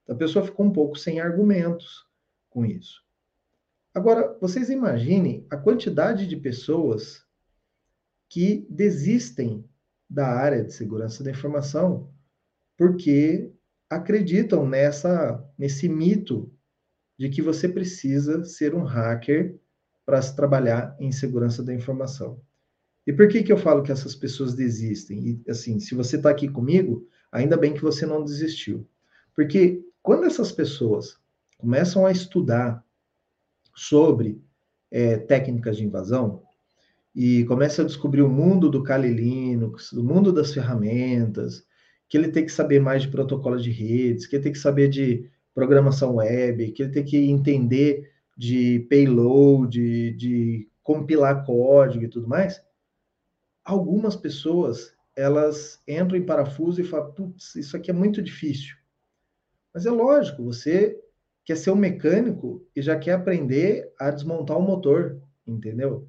Então, 0.03 0.15
a 0.15 0.19
pessoa 0.19 0.45
ficou 0.45 0.65
um 0.65 0.71
pouco 0.71 0.97
sem 0.97 1.19
argumentos 1.19 2.07
com 2.49 2.65
isso. 2.65 3.03
Agora, 3.93 4.37
vocês 4.39 4.69
imaginem 4.69 5.45
a 5.49 5.57
quantidade 5.57 6.25
de 6.25 6.37
pessoas 6.37 7.25
que 8.29 8.65
desistem 8.69 9.68
da 10.09 10.27
área 10.27 10.63
de 10.63 10.73
segurança 10.73 11.23
da 11.23 11.31
informação 11.31 12.11
porque 12.79 13.51
acreditam 13.89 14.65
nessa 14.65 15.45
nesse 15.57 15.89
mito 15.89 16.49
de 17.17 17.27
que 17.27 17.41
você 17.41 17.67
precisa 17.67 18.45
ser 18.45 18.73
um 18.73 18.83
hacker 18.83 19.59
para 20.05 20.21
se 20.21 20.33
trabalhar 20.33 20.95
em 20.97 21.11
segurança 21.11 21.61
da 21.61 21.73
informação. 21.73 22.41
E 23.05 23.11
por 23.11 23.27
que 23.27 23.43
que 23.43 23.51
eu 23.51 23.57
falo 23.57 23.83
que 23.83 23.91
essas 23.91 24.15
pessoas 24.15 24.55
desistem? 24.55 25.41
E 25.45 25.51
assim, 25.51 25.79
se 25.79 25.93
você 25.93 26.15
está 26.15 26.29
aqui 26.29 26.47
comigo, 26.47 27.05
ainda 27.29 27.57
bem 27.57 27.73
que 27.73 27.81
você 27.81 28.05
não 28.05 28.23
desistiu. 28.23 28.87
Porque 29.35 29.83
quando 30.01 30.25
essas 30.25 30.51
pessoas 30.51 31.17
começam 31.57 32.05
a 32.05 32.11
estudar 32.11 32.83
sobre 33.75 34.41
é, 34.89 35.17
técnicas 35.17 35.75
de 35.75 35.83
invasão 35.83 36.41
e 37.21 37.43
começam 37.43 37.83
a 37.83 37.85
descobrir 37.85 38.21
o 38.21 38.29
mundo 38.29 38.69
do 38.69 38.81
Kali 38.81 39.09
Linux, 39.09 39.91
o 39.91 40.01
mundo 40.01 40.31
das 40.31 40.53
ferramentas, 40.53 41.65
que 42.07 42.17
ele 42.17 42.29
tem 42.29 42.45
que 42.45 42.51
saber 42.51 42.79
mais 42.79 43.01
de 43.01 43.09
protocolos 43.09 43.61
de 43.61 43.71
redes, 43.71 44.25
que 44.25 44.37
ele 44.37 44.43
tem 44.43 44.53
que 44.53 44.57
saber 44.57 44.87
de 44.87 45.29
programação 45.53 46.15
web, 46.15 46.71
que 46.71 46.81
ele 46.81 46.93
tem 46.93 47.03
que 47.03 47.17
entender 47.17 48.09
de 48.37 48.87
payload, 48.89 49.69
de, 49.69 50.13
de 50.15 50.69
compilar 50.81 51.45
código 51.45 52.05
e 52.05 52.07
tudo 52.07 52.25
mais, 52.25 52.61
algumas 53.65 54.15
pessoas 54.15 54.93
elas 55.13 55.77
entram 55.85 56.17
em 56.17 56.25
parafuso 56.25 56.79
e 56.79 56.85
falam, 56.85 57.11
putz, 57.11 57.53
isso 57.53 57.75
aqui 57.75 57.91
é 57.91 57.93
muito 57.93 58.21
difícil. 58.21 58.77
Mas 59.73 59.85
é 59.85 59.91
lógico, 59.91 60.41
você 60.41 60.97
quer 61.43 61.57
ser 61.57 61.71
um 61.71 61.75
mecânico 61.75 62.65
e 62.73 62.81
já 62.81 62.97
quer 62.97 63.11
aprender 63.11 63.91
a 63.99 64.09
desmontar 64.09 64.57
o 64.57 64.61
motor, 64.61 65.21
entendeu? 65.45 66.07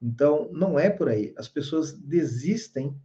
Então, 0.00 0.50
não 0.52 0.78
é 0.78 0.88
por 0.88 1.08
aí. 1.08 1.34
As 1.36 1.48
pessoas 1.48 1.92
desistem 1.92 2.96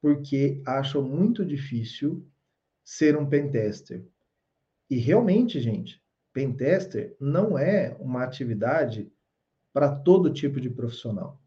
porque 0.00 0.62
acham 0.66 1.02
muito 1.02 1.44
difícil 1.44 2.26
ser 2.84 3.16
um 3.16 3.26
pentester. 3.26 4.04
E 4.90 4.96
realmente, 4.96 5.58
gente, 5.60 6.02
pentester 6.32 7.16
não 7.18 7.58
é 7.58 7.96
uma 7.98 8.22
atividade 8.22 9.10
para 9.72 9.94
todo 9.94 10.32
tipo 10.32 10.60
de 10.60 10.68
profissional. 10.68 11.40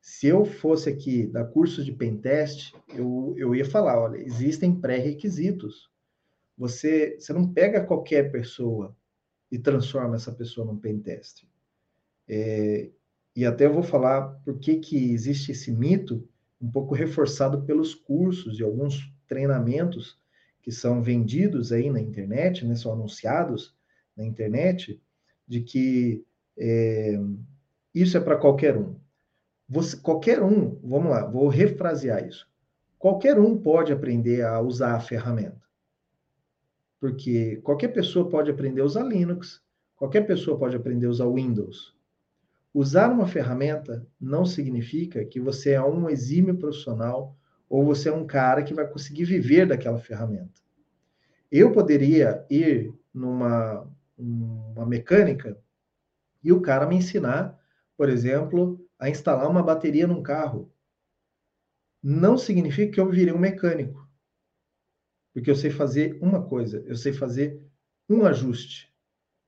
Se 0.00 0.26
eu 0.26 0.44
fosse 0.44 0.88
aqui 0.88 1.26
dar 1.26 1.46
curso 1.46 1.82
de 1.82 1.92
pentest, 1.92 2.74
eu, 2.94 3.34
eu 3.36 3.54
ia 3.54 3.64
falar, 3.64 3.98
olha, 3.98 4.18
existem 4.18 4.78
pré-requisitos. 4.78 5.90
Você, 6.56 7.18
você 7.18 7.32
não 7.32 7.52
pega 7.52 7.84
qualquer 7.84 8.30
pessoa 8.30 8.96
e 9.50 9.58
transforma 9.58 10.16
essa 10.16 10.32
pessoa 10.32 10.66
num 10.66 10.78
pentest. 10.78 11.46
É, 12.28 12.90
e 13.38 13.46
até 13.46 13.66
eu 13.66 13.72
vou 13.72 13.84
falar 13.84 14.30
por 14.44 14.58
que, 14.58 14.78
que 14.78 15.12
existe 15.12 15.52
esse 15.52 15.70
mito, 15.70 16.28
um 16.60 16.68
pouco 16.68 16.92
reforçado 16.92 17.62
pelos 17.62 17.94
cursos 17.94 18.58
e 18.58 18.64
alguns 18.64 19.14
treinamentos 19.28 20.18
que 20.60 20.72
são 20.72 21.00
vendidos 21.00 21.70
aí 21.70 21.88
na 21.88 22.00
internet, 22.00 22.66
né, 22.66 22.74
são 22.74 22.92
anunciados 22.92 23.76
na 24.16 24.24
internet, 24.24 25.00
de 25.46 25.60
que 25.60 26.26
é, 26.58 27.16
isso 27.94 28.16
é 28.16 28.20
para 28.20 28.36
qualquer 28.36 28.76
um. 28.76 28.96
Você, 29.68 29.96
qualquer 29.98 30.42
um, 30.42 30.76
vamos 30.82 31.12
lá, 31.12 31.24
vou 31.24 31.46
refrasear 31.46 32.26
isso. 32.26 32.44
Qualquer 32.98 33.38
um 33.38 33.56
pode 33.56 33.92
aprender 33.92 34.42
a 34.42 34.60
usar 34.60 34.96
a 34.96 35.00
ferramenta. 35.00 35.62
Porque 36.98 37.60
qualquer 37.62 37.92
pessoa 37.92 38.28
pode 38.28 38.50
aprender 38.50 38.80
a 38.80 38.84
usar 38.84 39.04
Linux, 39.04 39.62
qualquer 39.94 40.26
pessoa 40.26 40.58
pode 40.58 40.74
aprender 40.74 41.06
a 41.06 41.10
usar 41.10 41.28
Windows. 41.28 41.96
Usar 42.72 43.10
uma 43.10 43.26
ferramenta 43.26 44.06
não 44.20 44.44
significa 44.44 45.24
que 45.24 45.40
você 45.40 45.72
é 45.72 45.82
um 45.82 46.08
exímio 46.08 46.56
profissional 46.56 47.36
ou 47.68 47.84
você 47.84 48.08
é 48.08 48.12
um 48.12 48.26
cara 48.26 48.62
que 48.62 48.74
vai 48.74 48.86
conseguir 48.86 49.24
viver 49.24 49.66
daquela 49.66 49.98
ferramenta. 49.98 50.60
Eu 51.50 51.72
poderia 51.72 52.46
ir 52.50 52.92
numa 53.12 53.86
uma 54.18 54.84
mecânica 54.84 55.56
e 56.42 56.52
o 56.52 56.60
cara 56.60 56.86
me 56.86 56.96
ensinar, 56.96 57.56
por 57.96 58.08
exemplo, 58.08 58.84
a 58.98 59.08
instalar 59.08 59.48
uma 59.48 59.62
bateria 59.62 60.06
num 60.06 60.22
carro. 60.22 60.72
Não 62.02 62.36
significa 62.36 62.92
que 62.92 63.00
eu 63.00 63.08
virei 63.08 63.32
um 63.32 63.38
mecânico. 63.38 64.08
Porque 65.32 65.50
eu 65.50 65.56
sei 65.56 65.70
fazer 65.70 66.18
uma 66.20 66.42
coisa, 66.42 66.82
eu 66.86 66.96
sei 66.96 67.12
fazer 67.12 67.64
um 68.08 68.24
ajuste. 68.24 68.92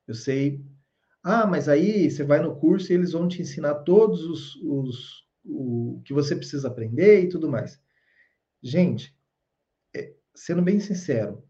Eu 0.06 0.14
sei 0.14 0.64
ah, 1.22 1.46
mas 1.46 1.68
aí 1.68 2.10
você 2.10 2.24
vai 2.24 2.40
no 2.40 2.56
curso 2.56 2.92
e 2.92 2.94
eles 2.94 3.12
vão 3.12 3.28
te 3.28 3.42
ensinar 3.42 3.74
todos 3.76 4.24
os, 4.24 4.56
os 4.62 5.28
o 5.44 6.00
que 6.04 6.12
você 6.12 6.36
precisa 6.36 6.68
aprender 6.68 7.24
e 7.24 7.28
tudo 7.28 7.48
mais. 7.48 7.80
Gente, 8.62 9.16
é, 9.94 10.14
sendo 10.34 10.62
bem 10.62 10.80
sincero, 10.80 11.42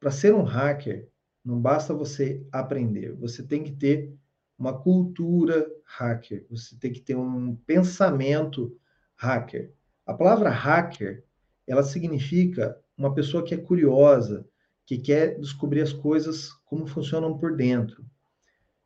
para 0.00 0.10
ser 0.10 0.34
um 0.34 0.42
hacker, 0.42 1.08
não 1.44 1.60
basta 1.60 1.92
você 1.92 2.44
aprender, 2.52 3.12
você 3.14 3.42
tem 3.42 3.64
que 3.64 3.72
ter 3.72 4.14
uma 4.58 4.80
cultura 4.80 5.68
hacker, 5.84 6.46
você 6.48 6.76
tem 6.76 6.92
que 6.92 7.00
ter 7.00 7.16
um 7.16 7.56
pensamento 7.66 8.76
hacker. 9.16 9.72
A 10.06 10.14
palavra 10.14 10.50
hacker, 10.50 11.24
ela 11.66 11.82
significa 11.82 12.78
uma 12.96 13.14
pessoa 13.14 13.44
que 13.44 13.54
é 13.54 13.58
curiosa, 13.58 14.46
que 14.86 14.98
quer 14.98 15.38
descobrir 15.38 15.80
as 15.80 15.92
coisas 15.92 16.52
como 16.64 16.86
funcionam 16.86 17.36
por 17.36 17.56
dentro. 17.56 18.04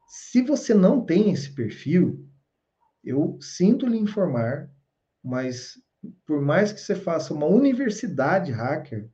Se 0.06 0.42
você 0.42 0.72
não 0.72 1.04
tem 1.04 1.32
esse 1.32 1.52
perfil, 1.52 2.26
eu 3.04 3.38
sinto 3.40 3.86
lhe 3.86 3.98
informar, 3.98 4.70
mas 5.22 5.80
por 6.24 6.40
mais 6.40 6.72
que 6.72 6.80
você 6.80 6.94
faça 6.94 7.34
uma 7.34 7.46
universidade 7.46 8.52
hacker, 8.52 9.10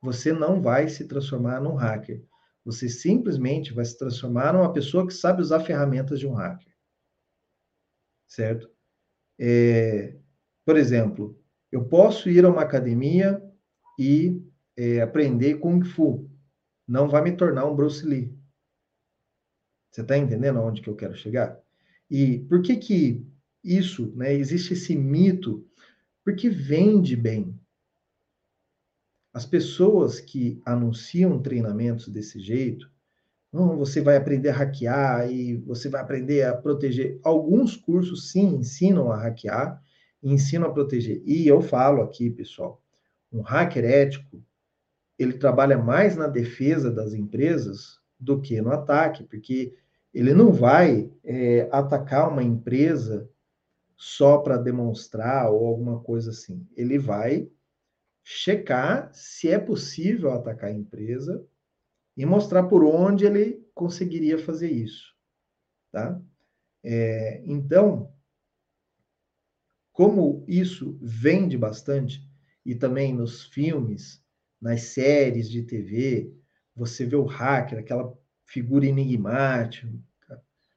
você 0.00 0.32
não 0.32 0.60
vai 0.60 0.88
se 0.88 1.06
transformar 1.06 1.60
num 1.60 1.74
hacker. 1.74 2.22
Você 2.64 2.88
simplesmente 2.88 3.72
vai 3.72 3.84
se 3.84 3.96
transformar 3.96 4.52
numa 4.52 4.72
pessoa 4.72 5.06
que 5.06 5.14
sabe 5.14 5.40
usar 5.40 5.60
ferramentas 5.60 6.20
de 6.20 6.26
um 6.26 6.34
hacker. 6.34 6.72
Certo? 8.26 8.70
É, 9.38 10.16
por 10.64 10.76
exemplo, 10.76 11.38
eu 11.72 11.84
posso 11.84 12.28
ir 12.28 12.44
a 12.44 12.50
uma 12.50 12.62
academia 12.62 13.42
e 13.98 14.42
é, 14.76 15.00
aprender 15.00 15.58
Kung 15.58 15.82
Fu. 15.84 16.30
Não 16.86 17.08
vai 17.08 17.22
me 17.22 17.32
tornar 17.32 17.64
um 17.66 17.74
Bruce 17.74 18.04
Lee. 18.04 18.32
Você 19.94 20.00
está 20.00 20.18
entendendo 20.18 20.58
aonde 20.58 20.82
que 20.82 20.90
eu 20.90 20.96
quero 20.96 21.14
chegar? 21.14 21.56
E 22.10 22.40
por 22.48 22.60
que 22.62 22.74
que 22.76 23.24
isso, 23.62 24.12
né? 24.16 24.34
Existe 24.34 24.72
esse 24.72 24.96
mito 24.96 25.64
porque 26.24 26.50
vende 26.50 27.14
bem. 27.14 27.56
As 29.32 29.46
pessoas 29.46 30.18
que 30.18 30.60
anunciam 30.66 31.40
treinamentos 31.40 32.08
desse 32.08 32.40
jeito, 32.40 32.90
não, 33.52 33.76
você 33.76 34.00
vai 34.00 34.16
aprender 34.16 34.48
a 34.48 34.54
hackear 34.54 35.30
e 35.30 35.58
você 35.58 35.88
vai 35.88 36.00
aprender 36.00 36.42
a 36.42 36.56
proteger. 36.56 37.20
Alguns 37.22 37.76
cursos 37.76 38.32
sim 38.32 38.56
ensinam 38.56 39.12
a 39.12 39.16
hackear 39.16 39.80
ensinam 40.20 40.70
a 40.70 40.72
proteger. 40.72 41.22
E 41.24 41.46
eu 41.46 41.60
falo 41.60 42.02
aqui, 42.02 42.30
pessoal, 42.30 42.82
um 43.30 43.42
hacker 43.42 43.84
ético, 43.84 44.42
ele 45.16 45.34
trabalha 45.34 45.78
mais 45.78 46.16
na 46.16 46.26
defesa 46.26 46.90
das 46.90 47.14
empresas 47.14 48.00
do 48.18 48.40
que 48.40 48.60
no 48.60 48.72
ataque, 48.72 49.22
porque 49.22 49.76
ele 50.14 50.32
não 50.32 50.52
vai 50.52 51.12
é, 51.24 51.68
atacar 51.72 52.30
uma 52.30 52.42
empresa 52.42 53.28
só 53.96 54.38
para 54.38 54.56
demonstrar 54.56 55.50
ou 55.50 55.66
alguma 55.66 56.00
coisa 56.00 56.30
assim. 56.30 56.66
Ele 56.76 56.98
vai 56.98 57.50
checar 58.22 59.12
se 59.12 59.48
é 59.50 59.58
possível 59.58 60.30
atacar 60.32 60.70
a 60.70 60.74
empresa 60.74 61.44
e 62.16 62.24
mostrar 62.24 62.62
por 62.64 62.84
onde 62.84 63.26
ele 63.26 63.66
conseguiria 63.74 64.38
fazer 64.38 64.70
isso, 64.70 65.14
tá? 65.90 66.20
É, 66.82 67.42
então, 67.44 68.14
como 69.92 70.44
isso 70.46 70.96
vende 71.02 71.58
bastante 71.58 72.20
e 72.64 72.74
também 72.74 73.12
nos 73.12 73.44
filmes, 73.46 74.22
nas 74.60 74.82
séries 74.82 75.50
de 75.50 75.62
TV, 75.62 76.32
você 76.74 77.04
vê 77.04 77.16
o 77.16 77.24
hacker, 77.24 77.78
aquela 77.78 78.16
figura 78.46 78.86
enigmática, 78.86 79.88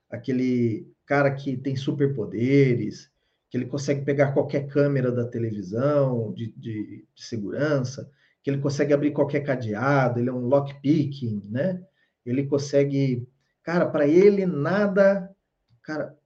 aquele 0.10 0.92
cara 1.06 1.32
que 1.34 1.58
tem 1.58 1.76
superpoderes, 1.76 3.12
que 3.50 3.58
ele 3.58 3.66
consegue 3.66 4.04
pegar 4.04 4.34
qualquer 4.34 4.68
câmera 4.68 5.12
da 5.12 5.26
televisão 5.26 6.34
de, 6.34 6.52
de, 6.52 7.06
de 7.14 7.24
segurança, 7.24 8.10
que 8.44 8.50
ele 8.50 8.62
consegue 8.62 8.94
abrir 8.94 9.12
qualquer 9.12 9.42
cadeado, 9.42 10.20
ele 10.20 10.30
é 10.30 10.34
um 10.34 10.48
lockpicking, 10.48 11.44
né? 11.50 11.84
Ele 12.26 12.46
consegue, 12.46 13.28
cara, 13.64 13.86
para 13.86 14.08
ele 14.08 14.46
nada, 14.46 15.34
cara, 15.82 16.18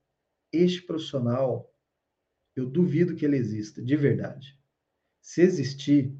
este 0.52 0.82
profissional, 0.82 1.72
eu 2.54 2.66
duvido 2.66 3.14
que 3.14 3.24
ele 3.24 3.36
exista, 3.36 3.80
de 3.80 3.96
verdade. 3.96 4.58
Se 5.20 5.40
existir, 5.40 6.12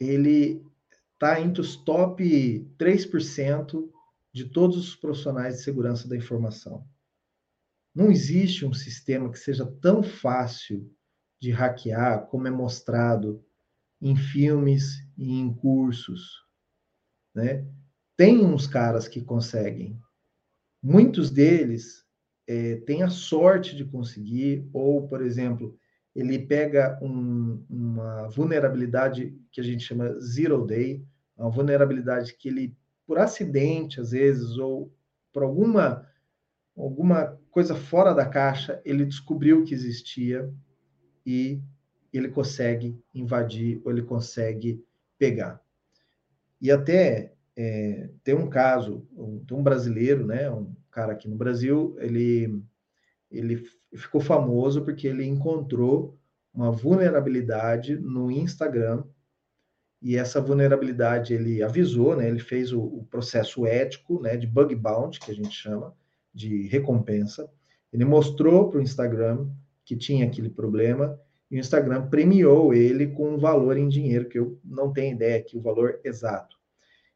ele 0.00 0.64
está 1.12 1.40
entre 1.40 1.60
os 1.60 1.76
top 1.76 2.66
3% 2.78 3.90
de 4.34 4.46
todos 4.46 4.76
os 4.76 4.96
profissionais 4.96 5.56
de 5.56 5.62
segurança 5.62 6.08
da 6.08 6.16
informação. 6.16 6.84
Não 7.94 8.10
existe 8.10 8.66
um 8.66 8.74
sistema 8.74 9.30
que 9.30 9.38
seja 9.38 9.64
tão 9.64 10.02
fácil 10.02 10.92
de 11.40 11.52
hackear 11.52 12.26
como 12.26 12.48
é 12.48 12.50
mostrado 12.50 13.44
em 14.02 14.16
filmes 14.16 15.06
e 15.16 15.38
em 15.38 15.54
cursos, 15.54 16.44
né? 17.32 17.64
Tem 18.16 18.44
uns 18.44 18.66
caras 18.66 19.06
que 19.06 19.22
conseguem. 19.22 20.00
Muitos 20.82 21.30
deles 21.30 22.04
é, 22.46 22.76
têm 22.76 23.04
a 23.04 23.08
sorte 23.08 23.76
de 23.76 23.84
conseguir, 23.84 24.68
ou, 24.72 25.06
por 25.08 25.22
exemplo, 25.22 25.78
ele 26.14 26.38
pega 26.40 26.98
um, 27.00 27.64
uma 27.70 28.28
vulnerabilidade 28.28 29.36
que 29.52 29.60
a 29.60 29.64
gente 29.64 29.84
chama 29.84 30.18
zero 30.18 30.64
day, 30.66 31.04
uma 31.36 31.50
vulnerabilidade 31.50 32.36
que 32.36 32.48
ele 32.48 32.76
por 33.06 33.18
acidente, 33.18 34.00
às 34.00 34.10
vezes, 34.10 34.56
ou 34.58 34.92
por 35.32 35.42
alguma, 35.42 36.06
alguma 36.76 37.38
coisa 37.50 37.74
fora 37.74 38.12
da 38.12 38.26
caixa, 38.26 38.80
ele 38.84 39.04
descobriu 39.04 39.64
que 39.64 39.74
existia 39.74 40.52
e 41.26 41.60
ele 42.12 42.28
consegue 42.28 42.98
invadir 43.14 43.80
ou 43.84 43.90
ele 43.90 44.02
consegue 44.02 44.84
pegar. 45.18 45.60
E 46.60 46.70
até 46.70 47.34
é, 47.56 48.10
tem 48.22 48.34
um 48.34 48.48
caso, 48.48 49.06
um, 49.16 49.44
tem 49.44 49.56
um 49.56 49.62
brasileiro, 49.62 50.26
né, 50.26 50.50
um 50.50 50.74
cara 50.90 51.12
aqui 51.12 51.28
no 51.28 51.36
Brasil, 51.36 51.96
ele, 51.98 52.62
ele 53.30 53.64
ficou 53.94 54.20
famoso 54.20 54.84
porque 54.84 55.06
ele 55.06 55.24
encontrou 55.24 56.18
uma 56.52 56.70
vulnerabilidade 56.70 57.96
no 57.96 58.30
Instagram 58.30 59.04
e 60.04 60.18
essa 60.18 60.38
vulnerabilidade 60.38 61.32
ele 61.32 61.62
avisou, 61.62 62.14
né, 62.14 62.28
ele 62.28 62.38
fez 62.38 62.74
o, 62.74 62.82
o, 62.82 63.06
processo 63.10 63.64
ético 63.64 64.20
né, 64.20 64.36
de 64.36 64.46
bug 64.46 64.74
bounty, 64.74 65.18
que 65.18 65.30
a 65.30 65.34
gente 65.34 65.56
chama, 65.56 65.96
de 66.32 66.66
recompensa. 66.68 67.50
Ele 67.90 68.04
mostrou 68.04 68.68
para 68.68 68.80
o 68.80 68.82
Instagram 68.82 69.48
que 69.82 69.96
tinha 69.96 70.26
aquele 70.26 70.50
problema 70.50 71.18
e 71.50 71.56
o 71.56 71.58
Instagram 71.58 72.06
premiou 72.10 72.74
ele 72.74 73.06
com 73.06 73.30
um 73.30 73.38
valor 73.38 73.78
em 73.78 73.88
dinheiro, 73.88 74.28
que 74.28 74.38
eu 74.38 74.60
não 74.62 74.92
tenho 74.92 75.14
ideia 75.14 75.38
aqui 75.38 75.56
o 75.56 75.62
valor 75.62 75.98
exato. 76.04 76.54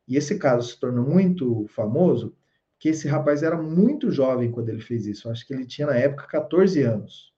E 0.07 0.17
esse 0.17 0.39
caso 0.39 0.71
se 0.71 0.81
tornou 0.81 1.07
muito 1.07 1.67
famoso 1.69 2.35
porque 2.73 2.89
esse 2.89 3.07
rapaz 3.07 3.43
era 3.43 3.61
muito 3.61 4.11
jovem 4.11 4.51
quando 4.51 4.71
ele 4.71 4.81
fez 4.81 5.05
isso. 5.05 5.29
Eu 5.29 5.33
acho 5.33 5.47
que 5.47 5.53
ele 5.53 5.67
tinha 5.67 5.89
na 5.89 5.97
época 5.97 6.27
14 6.27 6.81
anos. 6.83 7.35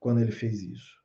quando 0.00 0.20
ele 0.20 0.32
fez 0.32 0.62
isso. 0.62 0.96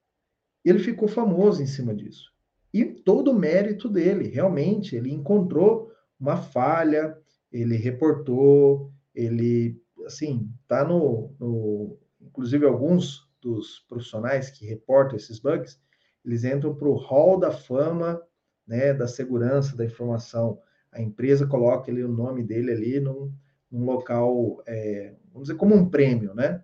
E 0.63 0.69
ele 0.69 0.79
ficou 0.79 1.09
famoso 1.09 1.61
em 1.61 1.65
cima 1.65 1.93
disso. 1.93 2.31
E 2.73 2.85
todo 2.85 3.31
o 3.31 3.37
mérito 3.37 3.89
dele, 3.89 4.29
realmente, 4.29 4.95
ele 4.95 5.11
encontrou 5.11 5.91
uma 6.19 6.37
falha, 6.37 7.17
ele 7.51 7.75
reportou, 7.75 8.91
ele, 9.13 9.81
assim, 10.05 10.49
tá 10.67 10.85
no, 10.85 11.35
no 11.39 11.97
inclusive 12.21 12.65
alguns 12.65 13.27
dos 13.41 13.79
profissionais 13.89 14.49
que 14.49 14.65
reportam 14.65 15.17
esses 15.17 15.39
bugs, 15.39 15.79
eles 16.23 16.43
entram 16.43 16.75
para 16.75 16.87
o 16.87 16.95
hall 16.95 17.39
da 17.39 17.51
fama, 17.51 18.21
né, 18.65 18.93
da 18.93 19.07
segurança 19.07 19.75
da 19.75 19.83
informação. 19.83 20.59
A 20.91 21.01
empresa 21.01 21.47
coloca 21.47 21.89
ele, 21.89 22.03
o 22.03 22.07
nome 22.07 22.43
dele 22.43 22.71
ali 22.71 22.99
num, 22.99 23.33
num 23.69 23.83
local, 23.83 24.61
é, 24.67 25.15
vamos 25.31 25.47
dizer, 25.47 25.57
como 25.57 25.75
um 25.75 25.89
prêmio, 25.89 26.33
né? 26.35 26.63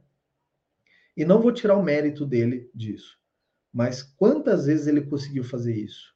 E 1.15 1.25
não 1.25 1.41
vou 1.41 1.51
tirar 1.51 1.75
o 1.75 1.83
mérito 1.83 2.25
dele 2.25 2.69
disso. 2.73 3.19
Mas 3.73 4.01
quantas 4.01 4.65
vezes 4.65 4.87
ele 4.87 5.01
conseguiu 5.01 5.43
fazer 5.43 5.75
isso? 5.75 6.15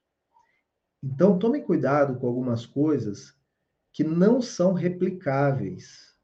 Então, 1.04 1.40
tome 1.40 1.62
cuidado 1.62 2.20
com 2.20 2.28
algumas 2.28 2.66
coisas 2.66 3.36
que 3.92 4.04
não 4.04 4.42
são 4.42 4.74
replicáveis. 4.74 6.16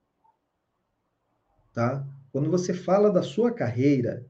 Tá? 1.73 2.07
Quando 2.31 2.49
você 2.49 2.73
fala 2.73 3.11
da 3.11 3.23
sua 3.23 3.51
carreira, 3.51 4.25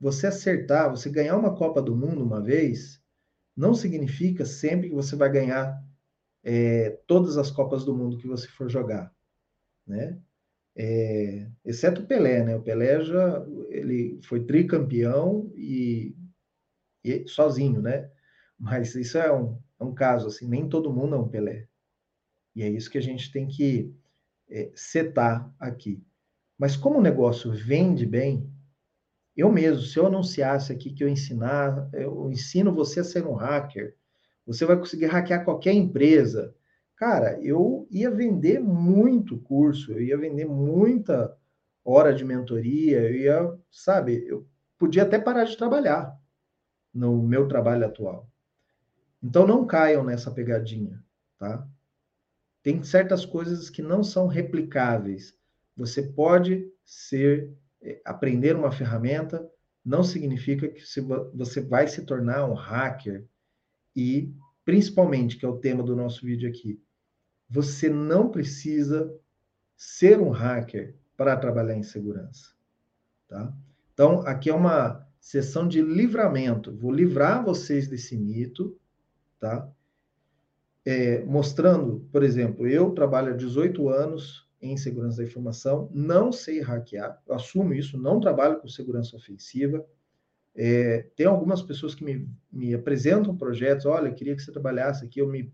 você 0.00 0.26
acertar, 0.26 0.90
você 0.90 1.10
ganhar 1.10 1.36
uma 1.36 1.54
Copa 1.54 1.82
do 1.82 1.94
Mundo 1.94 2.24
uma 2.24 2.40
vez, 2.40 3.02
não 3.56 3.74
significa 3.74 4.44
sempre 4.44 4.88
que 4.88 4.94
você 4.94 5.16
vai 5.16 5.30
ganhar 5.30 5.82
é, 6.42 6.90
todas 7.06 7.36
as 7.36 7.50
Copas 7.50 7.84
do 7.84 7.96
Mundo 7.96 8.18
que 8.18 8.28
você 8.28 8.46
for 8.48 8.68
jogar, 8.70 9.14
né? 9.86 10.18
É, 10.80 11.50
exceto 11.64 12.02
o 12.02 12.06
Pelé, 12.06 12.44
né? 12.44 12.54
O 12.54 12.62
Pelé 12.62 13.02
já 13.02 13.44
ele 13.68 14.20
foi 14.22 14.44
tricampeão 14.44 15.50
e, 15.56 16.14
e 17.04 17.26
sozinho, 17.26 17.82
né? 17.82 18.08
Mas 18.56 18.94
isso 18.94 19.18
é 19.18 19.32
um, 19.32 19.60
é 19.80 19.84
um 19.84 19.92
caso 19.92 20.28
assim, 20.28 20.48
nem 20.48 20.68
todo 20.68 20.92
mundo 20.92 21.16
é 21.16 21.18
um 21.18 21.28
Pelé. 21.28 21.66
E 22.54 22.62
é 22.62 22.68
isso 22.68 22.88
que 22.90 22.98
a 22.98 23.02
gente 23.02 23.32
tem 23.32 23.48
que 23.48 23.92
é, 24.48 24.70
setar 24.74 25.52
aqui. 25.58 26.00
Mas 26.56 26.76
como 26.76 26.98
o 26.98 27.02
negócio 27.02 27.52
vende 27.52 28.06
bem, 28.06 28.48
eu 29.36 29.50
mesmo, 29.50 29.82
se 29.82 29.98
eu 29.98 30.06
anunciasse 30.06 30.72
aqui 30.72 30.92
que 30.92 31.02
eu 31.02 31.08
ensinar, 31.08 31.88
eu 31.92 32.30
ensino 32.30 32.72
você 32.72 33.00
a 33.00 33.04
ser 33.04 33.26
um 33.26 33.34
hacker, 33.34 33.96
você 34.46 34.64
vai 34.64 34.76
conseguir 34.76 35.06
hackear 35.06 35.44
qualquer 35.44 35.72
empresa. 35.72 36.54
Cara, 36.98 37.40
eu 37.40 37.86
ia 37.92 38.10
vender 38.10 38.58
muito 38.58 39.38
curso, 39.38 39.92
eu 39.92 40.02
ia 40.02 40.18
vender 40.18 40.46
muita 40.46 41.32
hora 41.84 42.12
de 42.12 42.24
mentoria, 42.24 43.00
eu 43.02 43.14
ia, 43.14 43.58
sabe, 43.70 44.26
eu 44.26 44.44
podia 44.76 45.04
até 45.04 45.16
parar 45.16 45.44
de 45.44 45.56
trabalhar 45.56 46.12
no 46.92 47.22
meu 47.22 47.46
trabalho 47.46 47.86
atual. 47.86 48.28
Então 49.22 49.46
não 49.46 49.64
caiam 49.64 50.02
nessa 50.02 50.28
pegadinha, 50.32 51.00
tá? 51.38 51.64
Tem 52.64 52.82
certas 52.82 53.24
coisas 53.24 53.70
que 53.70 53.80
não 53.80 54.02
são 54.02 54.26
replicáveis. 54.26 55.32
Você 55.76 56.02
pode 56.02 56.68
ser 56.84 57.56
é, 57.80 58.02
aprender 58.04 58.56
uma 58.56 58.72
ferramenta 58.72 59.48
não 59.84 60.02
significa 60.02 60.68
que 60.68 60.82
você 61.32 61.60
vai 61.60 61.86
se 61.86 62.04
tornar 62.04 62.44
um 62.44 62.54
hacker 62.54 63.26
e 63.96 64.34
principalmente 64.64 65.38
que 65.38 65.46
é 65.46 65.48
o 65.48 65.58
tema 65.58 65.82
do 65.82 65.96
nosso 65.96 66.26
vídeo 66.26 66.46
aqui, 66.46 66.78
você 67.48 67.88
não 67.88 68.28
precisa 68.30 69.12
ser 69.76 70.20
um 70.20 70.30
hacker 70.30 70.96
para 71.16 71.36
trabalhar 71.36 71.74
em 71.74 71.82
segurança, 71.82 72.52
tá? 73.26 73.52
Então, 73.92 74.20
aqui 74.20 74.50
é 74.50 74.54
uma 74.54 75.06
sessão 75.20 75.66
de 75.66 75.82
livramento. 75.82 76.76
Vou 76.76 76.92
livrar 76.92 77.44
vocês 77.44 77.88
desse 77.88 78.16
mito, 78.16 78.78
tá? 79.40 79.68
É, 80.84 81.24
mostrando, 81.24 82.06
por 82.12 82.22
exemplo, 82.22 82.66
eu 82.66 82.90
trabalho 82.92 83.32
há 83.32 83.36
18 83.36 83.88
anos 83.88 84.48
em 84.60 84.76
segurança 84.76 85.18
da 85.18 85.24
informação, 85.24 85.90
não 85.92 86.32
sei 86.32 86.60
hackear, 86.60 87.20
eu 87.26 87.34
assumo 87.34 87.72
isso, 87.74 87.96
não 87.98 88.20
trabalho 88.20 88.60
com 88.60 88.68
segurança 88.68 89.16
ofensiva. 89.16 89.84
É, 90.54 91.06
tem 91.14 91.26
algumas 91.26 91.62
pessoas 91.62 91.94
que 91.94 92.02
me, 92.02 92.28
me 92.50 92.74
apresentam 92.74 93.36
projetos, 93.36 93.86
olha, 93.86 94.12
queria 94.12 94.34
que 94.34 94.42
você 94.42 94.50
trabalhasse 94.50 95.04
aqui, 95.04 95.20
eu 95.20 95.28
me 95.28 95.52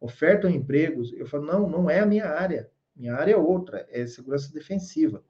ofertam 0.00 0.50
empregos, 0.50 1.12
eu 1.14 1.26
falo, 1.26 1.46
não, 1.46 1.68
não 1.68 1.90
é 1.90 2.00
a 2.00 2.06
minha 2.06 2.26
área, 2.26 2.70
minha 2.94 3.14
área 3.14 3.32
é 3.32 3.36
outra, 3.36 3.86
é 3.90 4.06
segurança 4.06 4.52
defensiva. 4.52 5.22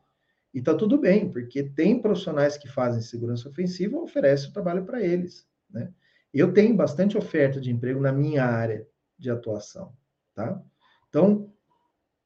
E 0.53 0.63
tá 0.63 0.75
tudo 0.75 0.99
bem, 0.99 1.31
porque 1.31 1.63
tem 1.63 2.01
profissionais 2.01 2.57
que 2.57 2.69
fazem 2.69 3.03
segurança 3.03 3.49
ofensiva, 3.49 3.99
oferece 3.99 4.49
o 4.49 4.53
trabalho 4.53 4.85
para 4.85 5.03
eles, 5.03 5.47
né? 5.71 5.93
Eu 6.33 6.53
tenho 6.53 6.75
bastante 6.75 7.17
oferta 7.17 7.61
de 7.61 7.71
emprego 7.71 8.01
na 8.01 8.13
minha 8.13 8.45
área 8.45 8.87
de 9.19 9.31
atuação, 9.31 9.95
tá? 10.35 10.63
Então, 11.09 11.53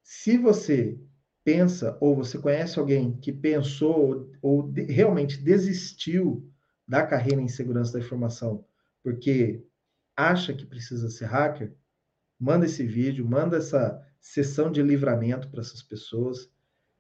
se 0.03 0.37
você 0.37 0.99
pensa 1.45 1.97
ou 2.01 2.17
você 2.17 2.39
conhece 2.39 2.79
alguém 2.79 3.17
que 3.19 3.33
pensou 3.33 4.31
ou 4.43 4.63
de, 4.63 4.83
realmente 4.83 5.41
desistiu 5.41 6.49
da 6.87 7.07
carreira 7.07 7.41
em 7.41 7.49
segurança 7.49 7.93
da 7.93 8.01
informação 8.01 8.65
porque 9.03 9.65
acha 10.17 10.53
que 10.53 10.67
precisa 10.67 11.09
ser 11.09 11.27
hacker, 11.27 11.75
manda 12.41 12.65
esse 12.65 12.85
vídeo, 12.85 13.29
manda 13.29 13.59
essa 13.59 14.03
sessão 14.19 14.73
de 14.73 14.83
livramento 14.83 15.49
para 15.51 15.61
essas 15.61 15.83
pessoas. 15.83 16.51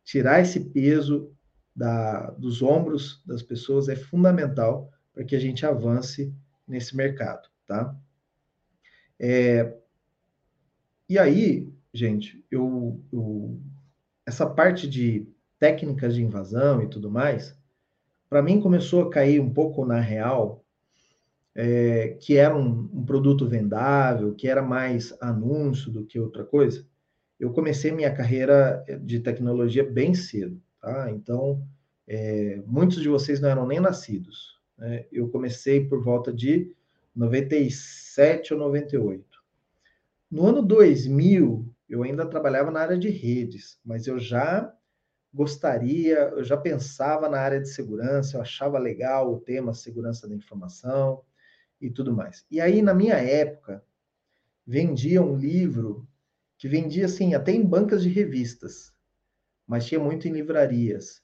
Tirar 0.04 0.40
esse 0.40 0.60
peso 0.60 1.32
da, 1.74 2.30
dos 2.32 2.60
ombros 2.62 3.22
das 3.24 3.42
pessoas 3.42 3.88
é 3.88 3.96
fundamental 3.96 4.92
para 5.12 5.24
que 5.24 5.34
a 5.34 5.38
gente 5.40 5.64
avance 5.64 6.34
nesse 6.68 6.96
mercado, 6.96 7.48
tá? 7.66 7.96
É, 9.18 9.76
e 11.08 11.18
aí, 11.18 11.72
gente, 11.92 12.44
eu, 12.50 13.02
eu, 13.12 13.60
essa 14.24 14.46
parte 14.46 14.88
de 14.88 15.26
técnicas 15.58 16.14
de 16.14 16.22
invasão 16.22 16.82
e 16.82 16.88
tudo 16.88 17.10
mais, 17.10 17.56
para 18.28 18.42
mim 18.42 18.60
começou 18.60 19.02
a 19.02 19.10
cair 19.10 19.40
um 19.40 19.52
pouco 19.52 19.84
na 19.84 20.00
real, 20.00 20.64
é, 21.54 22.16
que 22.20 22.36
era 22.36 22.56
um, 22.56 22.88
um, 22.92 23.04
produto 23.04 23.46
vendável, 23.46 24.34
que 24.34 24.48
era 24.48 24.62
mais 24.62 25.14
anúncio 25.20 25.90
do 25.90 26.04
que 26.04 26.18
outra 26.18 26.44
coisa. 26.44 26.86
Eu 27.38 27.52
comecei 27.52 27.90
minha 27.90 28.14
carreira 28.14 28.84
de 29.02 29.18
tecnologia 29.20 29.82
bem 29.82 30.14
cedo, 30.14 30.60
tá? 30.80 31.10
Então, 31.10 31.66
é, 32.06 32.62
muitos 32.66 33.00
de 33.00 33.08
vocês 33.08 33.40
não 33.40 33.48
eram 33.48 33.66
nem 33.66 33.80
nascidos. 33.80 34.60
Né? 34.76 35.06
Eu 35.10 35.28
comecei 35.28 35.84
por 35.86 36.02
volta 36.02 36.32
de 36.32 36.72
97 37.14 38.54
ou 38.54 38.60
98. 38.60 39.24
No 40.30 40.46
ano 40.46 40.62
2000, 40.62 41.66
eu 41.88 42.02
ainda 42.02 42.26
trabalhava 42.26 42.70
na 42.70 42.80
área 42.80 42.98
de 42.98 43.08
redes, 43.08 43.80
mas 43.84 44.06
eu 44.06 44.18
já 44.18 44.72
gostaria, 45.32 46.18
eu 46.18 46.44
já 46.44 46.56
pensava 46.56 47.28
na 47.28 47.38
área 47.38 47.60
de 47.60 47.68
segurança, 47.68 48.36
eu 48.36 48.40
achava 48.40 48.78
legal 48.78 49.32
o 49.32 49.40
tema 49.40 49.72
segurança 49.74 50.28
da 50.28 50.34
informação 50.34 51.22
e 51.80 51.90
tudo 51.90 52.14
mais. 52.14 52.44
E 52.50 52.60
aí, 52.60 52.82
na 52.82 52.94
minha 52.94 53.14
época, 53.14 53.84
vendia 54.66 55.22
um 55.22 55.36
livro 55.36 56.06
que 56.58 56.68
vendia 56.68 57.06
assim, 57.06 57.34
até 57.34 57.52
em 57.52 57.64
bancas 57.64 58.02
de 58.02 58.08
revistas, 58.08 58.92
mas 59.66 59.86
tinha 59.86 59.98
muito 59.98 60.28
em 60.28 60.32
livrarias, 60.32 61.22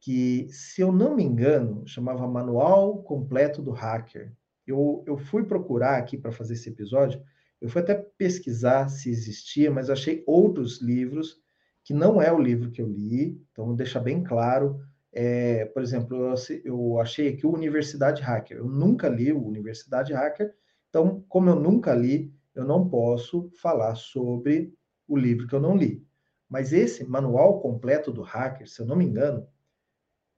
que, 0.00 0.48
se 0.50 0.80
eu 0.80 0.90
não 0.90 1.14
me 1.14 1.22
engano, 1.22 1.86
chamava 1.86 2.26
Manual 2.26 3.02
Completo 3.02 3.62
do 3.62 3.70
Hacker. 3.70 4.32
Eu, 4.66 5.04
eu 5.06 5.16
fui 5.16 5.44
procurar 5.44 5.96
aqui 5.96 6.16
para 6.16 6.32
fazer 6.32 6.54
esse 6.54 6.68
episódio, 6.68 7.22
eu 7.60 7.68
fui 7.68 7.82
até 7.82 7.94
pesquisar 7.94 8.88
se 8.88 9.10
existia, 9.10 9.70
mas 9.70 9.90
achei 9.90 10.22
outros 10.26 10.80
livros 10.80 11.40
que 11.82 11.94
não 11.94 12.20
é 12.20 12.32
o 12.32 12.40
livro 12.40 12.70
que 12.70 12.82
eu 12.82 12.88
li, 12.88 13.40
então 13.50 13.74
deixa 13.74 13.98
bem 13.98 14.22
claro. 14.22 14.80
É, 15.20 15.64
por 15.64 15.82
exemplo, 15.82 16.32
eu, 16.64 17.00
achei 17.00 17.26
aqui 17.26 17.44
o 17.44 17.52
Universidade 17.52 18.22
Hacker. 18.22 18.58
Eu 18.58 18.68
nunca 18.68 19.08
li 19.08 19.32
o 19.32 19.44
Universidade 19.44 20.12
Hacker, 20.12 20.54
então, 20.88 21.24
como 21.28 21.50
eu 21.50 21.56
nunca 21.56 21.92
li, 21.92 22.32
eu 22.54 22.64
não 22.64 22.88
posso 22.88 23.50
falar 23.60 23.96
sobre 23.96 24.72
o 25.08 25.16
livro 25.16 25.48
que 25.48 25.56
eu 25.56 25.60
não 25.60 25.76
li. 25.76 26.06
Mas 26.48 26.72
esse 26.72 27.04
manual 27.04 27.60
completo 27.60 28.12
do 28.12 28.22
hacker, 28.22 28.68
se 28.68 28.80
eu 28.80 28.86
não 28.86 28.94
me 28.94 29.06
engano, 29.06 29.44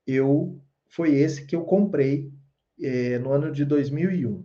eu 0.06 0.58
foi 0.88 1.14
esse 1.14 1.44
que 1.44 1.54
eu 1.54 1.64
comprei 1.64 2.32
é, 2.80 3.18
no 3.18 3.32
ano 3.32 3.52
de 3.52 3.66
2001. 3.66 4.42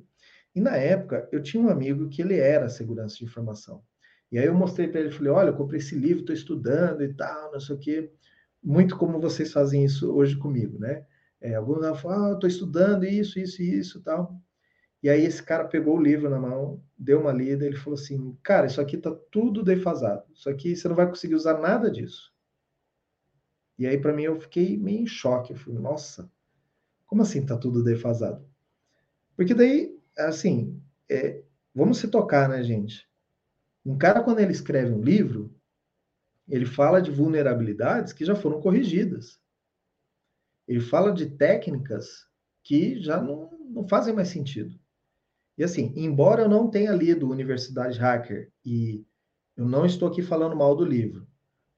E 0.53 0.59
na 0.59 0.75
época, 0.75 1.29
eu 1.31 1.41
tinha 1.41 1.63
um 1.63 1.69
amigo 1.69 2.09
que 2.09 2.21
ele 2.21 2.37
era 2.37 2.67
segurança 2.67 3.15
de 3.15 3.23
informação. 3.23 3.81
E 4.29 4.37
aí 4.37 4.47
eu 4.47 4.53
mostrei 4.53 4.89
para 4.89 4.99
ele, 4.99 5.11
falei, 5.11 5.31
olha, 5.31 5.49
eu 5.51 5.55
comprei 5.55 5.79
esse 5.79 5.95
livro, 5.95 6.19
estou 6.19 6.35
estudando 6.35 7.05
e 7.05 7.13
tal, 7.13 7.53
não 7.53 7.59
sei 7.61 7.73
o 7.73 7.79
quê. 7.79 8.11
Muito 8.65 8.97
como 8.97 9.21
vocês 9.21 9.53
fazem 9.53 9.85
isso 9.85 10.11
hoje 10.13 10.37
comigo, 10.37 10.79
né? 10.79 11.05
É, 11.41 11.55
alguns 11.55 12.01
falam, 12.01 12.31
ah, 12.31 12.33
estou 12.33 12.49
estudando 12.49 13.05
isso, 13.05 13.39
isso, 13.39 13.61
isso, 13.63 14.01
tal. 14.03 14.41
E 15.03 15.09
aí 15.09 15.25
esse 15.25 15.43
cara 15.43 15.65
pegou 15.67 15.97
o 15.97 16.01
livro 16.01 16.29
na 16.29 16.39
mão, 16.39 16.83
deu 16.97 17.21
uma 17.21 17.33
lida, 17.33 17.65
ele 17.65 17.77
falou 17.77 17.99
assim, 17.99 18.37
cara, 18.43 18.67
isso 18.67 18.81
aqui 18.81 18.97
está 18.97 19.11
tudo 19.31 19.63
defasado. 19.63 20.25
Isso 20.33 20.49
aqui 20.49 20.75
você 20.75 20.87
não 20.89 20.95
vai 20.97 21.07
conseguir 21.07 21.35
usar 21.35 21.59
nada 21.59 21.91
disso. 21.91 22.33
E 23.77 23.87
aí 23.87 23.97
para 23.99 24.13
mim 24.13 24.23
eu 24.23 24.39
fiquei 24.39 24.77
meio 24.77 25.01
em 25.01 25.07
choque. 25.07 25.53
Eu 25.53 25.57
falei, 25.57 25.79
nossa, 25.79 26.29
Como 27.07 27.23
assim 27.23 27.41
está 27.41 27.57
tudo 27.57 27.83
defasado? 27.83 28.47
Porque 29.37 29.53
daí, 29.55 29.97
assim, 30.17 30.81
é, 31.09 31.43
vamos 31.75 31.99
se 31.99 32.09
tocar, 32.09 32.49
né, 32.49 32.63
gente? 32.63 33.09
Um 33.85 33.97
cara, 33.97 34.23
quando 34.23 34.39
ele 34.41 34.53
escreve 34.53 34.93
um 34.93 35.01
livro, 35.01 35.54
ele 36.47 36.65
fala 36.65 37.01
de 37.01 37.11
vulnerabilidades 37.11 38.13
que 38.13 38.25
já 38.25 38.35
foram 38.35 38.61
corrigidas. 38.61 39.39
Ele 40.67 40.79
fala 40.79 41.11
de 41.11 41.27
técnicas 41.27 42.27
que 42.63 42.99
já 43.01 43.21
não, 43.21 43.51
não 43.69 43.87
fazem 43.87 44.13
mais 44.13 44.29
sentido. 44.29 44.79
E 45.57 45.63
assim, 45.63 45.93
embora 45.95 46.43
eu 46.43 46.49
não 46.49 46.69
tenha 46.69 46.91
lido 46.91 47.29
Universidade 47.29 47.97
Hacker 47.97 48.51
e 48.63 49.05
eu 49.55 49.65
não 49.65 49.85
estou 49.85 50.09
aqui 50.09 50.21
falando 50.21 50.55
mal 50.55 50.75
do 50.75 50.83
livro, 50.83 51.27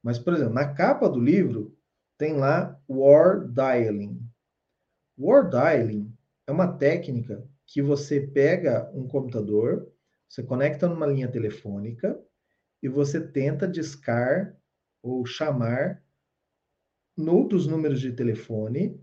mas, 0.01 0.17
por 0.17 0.33
exemplo, 0.33 0.53
na 0.53 0.73
capa 0.73 1.09
do 1.09 1.19
livro 1.19 1.77
tem 2.17 2.33
lá 2.33 2.79
War 2.89 3.47
Dialing. 3.47 4.19
War 5.17 5.49
Dialing 5.49 6.11
é 6.47 6.51
uma 6.51 6.71
técnica 6.73 7.47
que 7.65 7.81
você 7.81 8.21
pega 8.21 8.89
um 8.93 9.07
computador, 9.07 9.91
você 10.27 10.41
conecta 10.41 10.87
numa 10.87 11.05
linha 11.05 11.27
telefônica 11.27 12.19
e 12.81 12.87
você 12.87 13.19
tenta 13.19 13.67
discar 13.67 14.55
ou 15.01 15.25
chamar 15.25 16.03
outros 17.17 17.65
números 17.65 17.99
de 17.99 18.11
telefone 18.11 18.99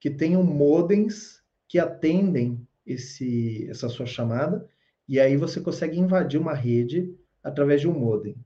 que 0.00 0.10
tenham 0.10 0.42
modems 0.42 1.42
que 1.66 1.78
atendem 1.78 2.66
esse, 2.84 3.68
essa 3.70 3.88
sua 3.88 4.06
chamada, 4.06 4.68
e 5.08 5.18
aí 5.18 5.36
você 5.36 5.60
consegue 5.60 5.98
invadir 5.98 6.38
uma 6.38 6.54
rede 6.54 7.16
através 7.42 7.80
de 7.80 7.88
um 7.88 7.98
modem. 7.98 8.36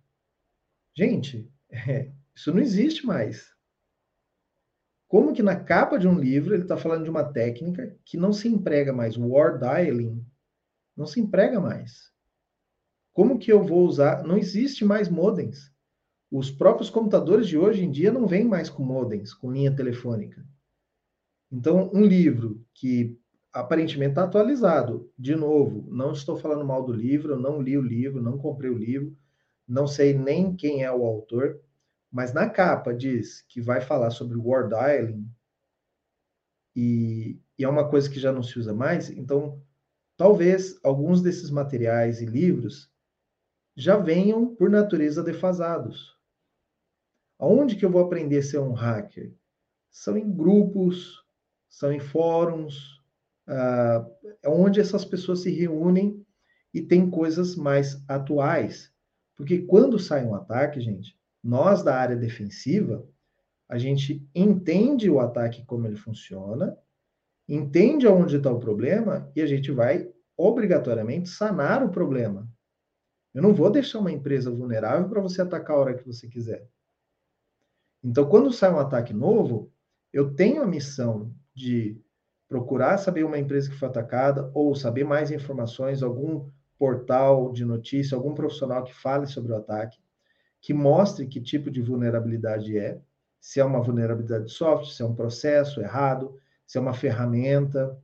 Gente, 0.95 1.51
é, 1.71 2.11
isso 2.35 2.53
não 2.53 2.61
existe 2.61 3.05
mais. 3.05 3.55
Como 5.09 5.33
que 5.33 5.43
na 5.43 5.57
capa 5.57 5.99
de 5.99 6.07
um 6.07 6.19
livro 6.19 6.55
ele 6.55 6.63
está 6.63 6.77
falando 6.77 7.05
de 7.05 7.11
uma 7.11 7.25
técnica 7.25 7.97
que 8.05 8.17
não 8.17 8.33
se 8.33 8.47
emprega 8.47 8.93
mais, 8.93 9.17
war 9.17 9.59
dialing, 9.59 10.25
não 10.97 11.07
se 11.07 11.19
emprega 11.19 11.59
mais. 11.59 12.13
Como 13.19 13.37
que 13.37 13.53
eu 13.53 13.65
vou 13.65 13.85
usar? 13.85 14.23
Não 14.23 14.39
existe 14.39 14.85
mais 14.85 15.09
modems. 15.09 15.73
Os 16.31 16.53
próprios 16.53 16.89
computadores 16.89 17.49
de 17.49 17.59
hoje 17.59 17.85
em 17.85 17.91
dia 17.91 18.13
não 18.13 18.29
vêm 18.29 18.45
mais 18.45 18.71
com 18.71 18.85
modems, 18.85 19.35
com 19.35 19.51
linha 19.51 19.75
telefônica. 19.75 20.47
Então, 21.51 21.91
um 21.93 22.05
livro 22.05 22.65
que 22.73 23.19
aparentemente 23.53 24.11
está 24.11 24.23
atualizado, 24.23 25.11
de 25.19 25.35
novo, 25.35 25.85
não 25.91 26.13
estou 26.13 26.37
falando 26.37 26.65
mal 26.65 26.85
do 26.85 26.93
livro, 26.93 27.37
não 27.37 27.61
li 27.61 27.77
o 27.77 27.83
livro, 27.83 28.23
não 28.23 28.39
comprei 28.39 28.71
o 28.71 28.79
livro, 28.79 29.19
não 29.67 29.89
sei 29.89 30.17
nem 30.17 30.55
quem 30.55 30.85
é 30.85 30.93
o 30.93 31.05
autor, 31.05 31.61
mas 32.13 32.33
na 32.33 32.49
capa 32.49 32.95
diz 32.95 33.43
que 33.49 33.61
vai 33.61 33.81
falar 33.81 34.11
sobre 34.11 34.39
war 34.39 34.69
dialing 34.69 35.29
e, 36.77 37.37
e 37.59 37.65
é 37.65 37.69
uma 37.69 37.91
coisa 37.91 38.09
que 38.09 38.21
já 38.21 38.31
não 38.31 38.45
se 38.45 38.57
usa 38.61 38.73
mais, 38.73 39.11
então 39.11 39.61
talvez 40.17 40.79
alguns 40.85 41.21
desses 41.21 41.51
materiais 41.51 42.23
e 42.23 42.25
livros 42.25 42.88
já 43.79 43.97
venham 43.97 44.57
por 44.57 44.69
natureza 44.69 45.23
defasados. 45.23 46.19
Aonde 47.39 47.77
que 47.77 47.85
eu 47.85 47.91
vou 47.91 48.05
aprender 48.05 48.39
a 48.39 48.43
ser 48.43 48.59
um 48.59 48.73
hacker? 48.73 49.33
São 49.89 50.19
em 50.19 50.29
grupos, 50.29 51.25
são 51.71 51.93
em 51.93 52.01
fóruns, 52.01 53.01
uh, 53.47 54.05
onde 54.47 54.81
essas 54.81 55.05
pessoas 55.05 55.43
se 55.43 55.51
reúnem 55.53 56.27
e 56.75 56.83
tem 56.83 57.09
coisas 57.09 57.55
mais 57.55 58.03
atuais. 58.09 58.93
Porque 59.37 59.59
quando 59.59 59.97
sai 59.97 60.25
um 60.25 60.35
ataque, 60.35 60.81
gente, 60.81 61.17
nós 61.41 61.81
da 61.81 61.97
área 61.97 62.17
defensiva, 62.17 63.09
a 63.69 63.79
gente 63.79 64.29
entende 64.35 65.09
o 65.09 65.21
ataque 65.21 65.65
como 65.65 65.87
ele 65.87 65.97
funciona, 65.97 66.77
entende 67.49 68.09
aonde 68.09 68.39
está 68.39 68.51
o 68.51 68.59
problema 68.59 69.31
e 69.37 69.41
a 69.41 69.47
gente 69.47 69.71
vai 69.71 70.11
obrigatoriamente 70.37 71.29
sanar 71.29 71.85
o 71.85 71.91
problema. 71.91 72.51
Eu 73.35 73.43
não 73.43 73.55
vou 73.55 73.71
deixar 73.71 73.99
uma 73.99 74.13
empresa 74.13 74.51
vulnerável 74.51 75.09
para 75.09 75.21
você 75.21 75.43
atacar 75.43 75.77
a 75.77 75.81
hora 75.81 75.95
que 75.95 76.07
você 76.07 76.29
quiser. 76.29 76.67
Então, 78.03 78.29
quando 78.29 78.53
sai 78.53 78.73
um 78.73 78.79
ataque 78.79 79.13
novo, 79.13 79.71
eu 80.13 80.35
tenho 80.35 80.63
a 80.63 80.67
missão 80.67 81.35
de 81.55 82.01
procurar 82.49 82.97
saber 82.99 83.25
uma 83.25 83.39
empresa 83.39 83.69
que 83.69 83.77
foi 83.77 83.89
atacada 83.89 84.51
ou 84.55 84.75
saber 84.75 85.05
mais 85.05 85.31
informações, 85.31 86.03
algum 86.03 86.49
portal 86.79 87.53
de 87.53 87.65
notícia, 87.65 88.17
algum 88.17 88.35
profissional 88.35 88.85
que 88.85 88.95
fale 88.95 89.27
sobre 89.27 89.53
o 89.53 89.57
ataque 89.57 89.99
que 90.61 90.75
mostre 90.75 91.27
que 91.27 91.41
tipo 91.41 91.71
de 91.71 91.81
vulnerabilidade 91.81 92.77
é, 92.77 93.01
se 93.41 93.61
é 93.61 93.65
uma 93.65 93.81
vulnerabilidade 93.81 94.47
de 94.47 94.53
software, 94.53 94.93
se 94.93 95.03
é 95.03 95.05
um 95.05 95.15
processo 95.15 95.81
errado, 95.81 96.37
se 96.67 96.77
é 96.77 96.81
uma 96.81 96.95
ferramenta, 96.95 97.97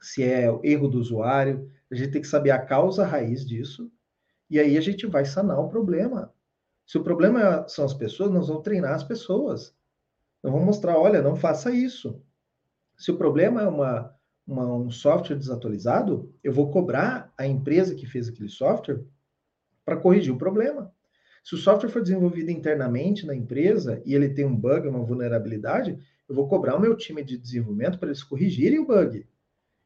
se 0.00 0.22
é 0.22 0.46
erro 0.62 0.88
do 0.88 0.98
usuário. 0.98 1.70
A 1.90 1.94
gente 1.94 2.12
tem 2.12 2.22
que 2.22 2.28
saber 2.28 2.50
a 2.50 2.58
causa 2.58 3.04
raiz 3.04 3.44
disso, 3.44 3.90
e 4.50 4.58
aí 4.58 4.76
a 4.76 4.80
gente 4.80 5.06
vai 5.06 5.24
sanar 5.24 5.58
o 5.58 5.68
problema. 5.68 6.32
Se 6.86 6.98
o 6.98 7.02
problema 7.02 7.66
são 7.68 7.84
as 7.84 7.94
pessoas, 7.94 8.30
nós 8.30 8.48
vamos 8.48 8.62
treinar 8.62 8.94
as 8.94 9.02
pessoas. 9.02 9.74
Nós 10.42 10.52
vamos 10.52 10.66
mostrar, 10.66 10.98
olha, 10.98 11.22
não 11.22 11.34
faça 11.34 11.70
isso. 11.70 12.22
Se 12.96 13.10
o 13.10 13.16
problema 13.16 13.62
é 13.62 13.66
uma, 13.66 14.14
uma, 14.46 14.74
um 14.74 14.90
software 14.90 15.36
desatualizado, 15.36 16.32
eu 16.42 16.52
vou 16.52 16.70
cobrar 16.70 17.32
a 17.36 17.46
empresa 17.46 17.94
que 17.94 18.06
fez 18.06 18.28
aquele 18.28 18.50
software 18.50 19.02
para 19.84 19.96
corrigir 19.96 20.32
o 20.32 20.38
problema. 20.38 20.92
Se 21.42 21.54
o 21.54 21.58
software 21.58 21.90
for 21.90 22.02
desenvolvido 22.02 22.50
internamente 22.50 23.26
na 23.26 23.34
empresa 23.34 24.02
e 24.04 24.14
ele 24.14 24.30
tem 24.30 24.44
um 24.44 24.56
bug, 24.56 24.88
uma 24.88 25.04
vulnerabilidade, 25.04 25.98
eu 26.28 26.34
vou 26.34 26.48
cobrar 26.48 26.76
o 26.76 26.80
meu 26.80 26.96
time 26.96 27.22
de 27.22 27.36
desenvolvimento 27.36 27.98
para 27.98 28.08
eles 28.08 28.22
corrigirem 28.22 28.78
o 28.78 28.86
bug. 28.86 29.26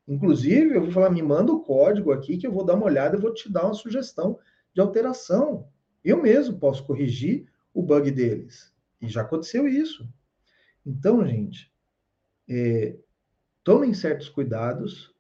Inclusive, 0.09 0.75
eu 0.75 0.83
vou 0.83 0.91
falar, 0.91 1.11
me 1.11 1.23
manda 1.23 1.53
o 1.53 1.61
código 1.61 2.11
aqui 2.11 2.39
que 2.39 2.47
eu 2.47 2.53
vou 2.53 2.65
dar 2.65 2.75
uma 2.75 2.87
olhada 2.87 3.17
e 3.17 3.21
vou 3.21 3.33
te 3.33 3.53
dar 3.53 3.67
uma 3.67 3.75
sugestão 3.75 4.39
de 4.73 4.81
alteração. 4.81 5.69
Eu 6.03 6.23
mesmo 6.23 6.59
posso 6.59 6.85
corrigir 6.87 7.47
o 7.75 7.83
bug 7.83 8.11
deles. 8.11 8.73
E 9.03 9.07
já 9.07 9.21
aconteceu 9.21 9.69
isso. 9.69 10.09
Então, 10.85 11.25
gente, 11.27 11.71
é, 12.49 12.97
tomem 13.63 13.93
certos 13.93 14.31
cuidados 14.31 15.15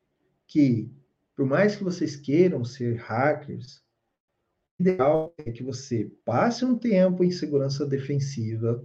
que, 0.46 0.90
por 1.36 1.44
mais 1.44 1.76
que 1.76 1.84
vocês 1.84 2.16
queiram 2.16 2.64
ser 2.64 2.96
hackers, 2.96 3.82
ideal 4.80 5.34
é 5.36 5.52
que 5.52 5.62
você 5.62 6.10
passe 6.24 6.64
um 6.64 6.78
tempo 6.78 7.22
em 7.22 7.30
segurança 7.30 7.84
defensiva, 7.84 8.82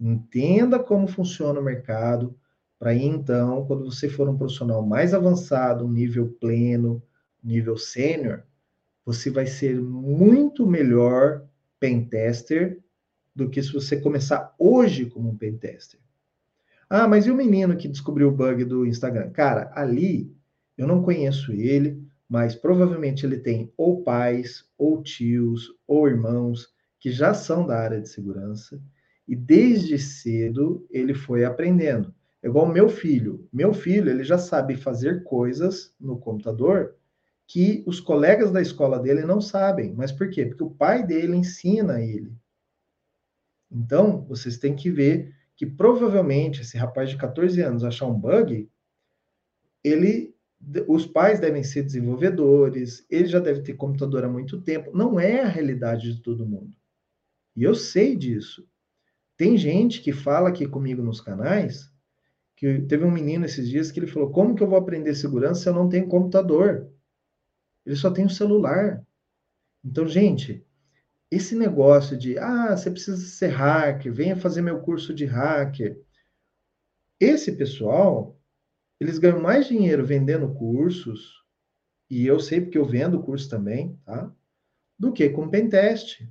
entenda 0.00 0.78
como 0.78 1.06
funciona 1.06 1.60
o 1.60 1.64
mercado, 1.64 2.34
para 2.84 2.94
então, 2.94 3.64
quando 3.64 3.86
você 3.86 4.10
for 4.10 4.28
um 4.28 4.36
profissional 4.36 4.84
mais 4.84 5.14
avançado, 5.14 5.88
nível 5.88 6.36
pleno, 6.38 7.02
nível 7.42 7.78
sênior, 7.78 8.42
você 9.06 9.30
vai 9.30 9.46
ser 9.46 9.80
muito 9.80 10.66
melhor 10.66 11.46
pentester 11.80 12.78
do 13.34 13.48
que 13.48 13.62
se 13.62 13.72
você 13.72 13.98
começar 13.98 14.54
hoje 14.58 15.06
como 15.06 15.30
um 15.30 15.34
pentester. 15.34 15.98
Ah, 16.86 17.08
mas 17.08 17.24
e 17.24 17.30
o 17.30 17.34
menino 17.34 17.74
que 17.74 17.88
descobriu 17.88 18.28
o 18.28 18.36
bug 18.36 18.66
do 18.66 18.84
Instagram? 18.84 19.30
Cara, 19.30 19.72
ali 19.74 20.30
eu 20.76 20.86
não 20.86 21.02
conheço 21.02 21.52
ele, 21.52 22.06
mas 22.28 22.54
provavelmente 22.54 23.24
ele 23.24 23.38
tem 23.38 23.72
ou 23.78 24.02
pais, 24.02 24.68
ou 24.76 25.02
tios, 25.02 25.74
ou 25.86 26.06
irmãos 26.06 26.68
que 27.00 27.10
já 27.10 27.32
são 27.32 27.66
da 27.66 27.78
área 27.78 28.02
de 28.02 28.10
segurança 28.10 28.78
e 29.26 29.34
desde 29.34 29.98
cedo 29.98 30.86
ele 30.90 31.14
foi 31.14 31.46
aprendendo. 31.46 32.14
É 32.44 32.46
igual 32.46 32.66
meu 32.66 32.90
filho. 32.90 33.48
Meu 33.50 33.72
filho, 33.72 34.10
ele 34.10 34.22
já 34.22 34.36
sabe 34.36 34.76
fazer 34.76 35.24
coisas 35.24 35.94
no 35.98 36.18
computador 36.18 36.94
que 37.46 37.82
os 37.86 38.00
colegas 38.00 38.52
da 38.52 38.60
escola 38.60 38.98
dele 38.98 39.22
não 39.22 39.40
sabem. 39.40 39.94
Mas 39.94 40.12
por 40.12 40.28
quê? 40.28 40.44
Porque 40.44 40.62
o 40.62 40.70
pai 40.70 41.06
dele 41.06 41.34
ensina 41.34 42.02
ele. 42.02 42.36
Então, 43.72 44.26
vocês 44.26 44.58
têm 44.58 44.76
que 44.76 44.90
ver 44.90 45.34
que 45.56 45.64
provavelmente 45.64 46.60
esse 46.60 46.76
rapaz 46.76 47.08
de 47.08 47.16
14 47.16 47.62
anos 47.62 47.82
achar 47.82 48.06
um 48.06 48.20
bug, 48.20 48.70
ele 49.82 50.34
os 50.86 51.06
pais 51.06 51.40
devem 51.40 51.62
ser 51.62 51.82
desenvolvedores, 51.82 53.06
ele 53.10 53.26
já 53.26 53.38
deve 53.38 53.62
ter 53.62 53.74
computador 53.74 54.24
há 54.24 54.28
muito 54.28 54.60
tempo. 54.60 54.94
Não 54.94 55.18
é 55.18 55.40
a 55.40 55.48
realidade 55.48 56.14
de 56.14 56.22
todo 56.22 56.46
mundo. 56.46 56.74
E 57.56 57.62
eu 57.62 57.74
sei 57.74 58.14
disso. 58.14 58.66
Tem 59.36 59.56
gente 59.56 60.02
que 60.02 60.12
fala 60.12 60.50
aqui 60.50 60.66
comigo 60.66 61.02
nos 61.02 61.20
canais, 61.20 61.93
que 62.56 62.80
teve 62.82 63.04
um 63.04 63.10
menino 63.10 63.44
esses 63.44 63.68
dias 63.68 63.90
que 63.90 63.98
ele 63.98 64.06
falou: 64.06 64.30
Como 64.30 64.54
que 64.54 64.62
eu 64.62 64.68
vou 64.68 64.78
aprender 64.78 65.14
segurança 65.14 65.62
se 65.62 65.68
eu 65.68 65.74
não 65.74 65.88
tenho 65.88 66.08
computador? 66.08 66.90
Ele 67.84 67.96
só 67.96 68.10
tem 68.10 68.24
o 68.24 68.26
um 68.28 68.30
celular. 68.30 69.04
Então, 69.84 70.06
gente, 70.06 70.64
esse 71.30 71.54
negócio 71.54 72.16
de, 72.16 72.38
ah, 72.38 72.76
você 72.76 72.90
precisa 72.90 73.16
ser 73.16 73.48
hacker, 73.48 74.12
venha 74.12 74.36
fazer 74.36 74.62
meu 74.62 74.80
curso 74.80 75.12
de 75.12 75.24
hacker. 75.24 76.00
Esse 77.20 77.52
pessoal 77.52 78.38
eles 79.00 79.18
ganham 79.18 79.40
mais 79.40 79.66
dinheiro 79.66 80.06
vendendo 80.06 80.54
cursos, 80.54 81.42
e 82.08 82.26
eu 82.26 82.38
sei 82.38 82.60
porque 82.60 82.78
eu 82.78 82.86
vendo 82.86 83.22
curso 83.22 83.50
também, 83.50 83.98
tá? 84.04 84.32
Do 84.98 85.12
que 85.12 85.28
com 85.28 85.50
pentest. 85.50 86.26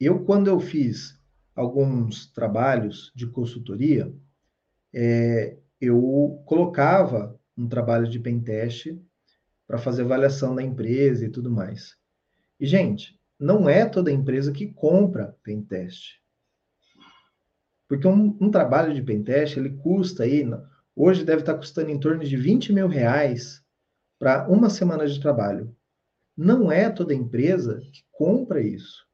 Eu, 0.00 0.24
quando 0.24 0.48
eu 0.48 0.58
fiz 0.58 1.20
alguns 1.54 2.32
trabalhos 2.32 3.12
de 3.14 3.26
consultoria, 3.26 4.12
é, 4.92 5.56
eu 5.80 6.42
colocava 6.46 7.38
um 7.56 7.68
trabalho 7.68 8.08
de 8.08 8.18
pentest 8.18 8.96
para 9.66 9.78
fazer 9.78 10.02
avaliação 10.02 10.54
da 10.54 10.62
empresa 10.62 11.26
e 11.26 11.30
tudo 11.30 11.50
mais. 11.50 11.96
E, 12.58 12.66
gente, 12.66 13.18
não 13.38 13.68
é 13.68 13.84
toda 13.84 14.10
empresa 14.10 14.52
que 14.52 14.72
compra 14.72 15.36
pentest. 15.42 16.20
Porque 17.88 18.06
um, 18.06 18.36
um 18.40 18.50
trabalho 18.50 18.92
de 18.94 19.02
pentest, 19.02 19.56
ele 19.56 19.70
custa 19.70 20.24
aí, 20.24 20.44
hoje 20.94 21.24
deve 21.24 21.40
estar 21.40 21.54
custando 21.54 21.90
em 21.90 21.98
torno 21.98 22.24
de 22.24 22.36
20 22.36 22.72
mil 22.72 22.88
reais 22.88 23.62
para 24.18 24.48
uma 24.48 24.68
semana 24.68 25.06
de 25.06 25.20
trabalho. 25.20 25.74
Não 26.36 26.70
é 26.70 26.90
toda 26.90 27.14
empresa 27.14 27.80
que 27.92 28.04
compra 28.10 28.60
isso. 28.60 29.06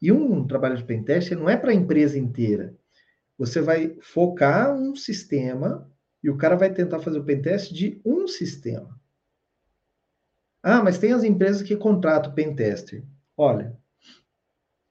E 0.00 0.12
um 0.12 0.46
trabalho 0.46 0.76
de 0.76 0.84
pentest 0.84 1.30
não 1.32 1.48
é 1.48 1.56
para 1.56 1.72
a 1.72 1.74
empresa 1.74 2.18
inteira. 2.18 2.74
Você 3.38 3.60
vai 3.60 3.96
focar 4.00 4.74
um 4.74 4.96
sistema 4.96 5.88
e 6.22 6.28
o 6.28 6.36
cara 6.36 6.56
vai 6.56 6.72
tentar 6.72 6.98
fazer 6.98 7.18
o 7.18 7.24
pentest 7.24 7.72
de 7.72 8.00
um 8.04 8.26
sistema. 8.26 8.98
Ah, 10.62 10.82
mas 10.82 10.98
tem 10.98 11.12
as 11.12 11.22
empresas 11.22 11.62
que 11.62 11.76
contratam 11.76 12.34
pentester. 12.34 13.04
Olha, 13.36 13.78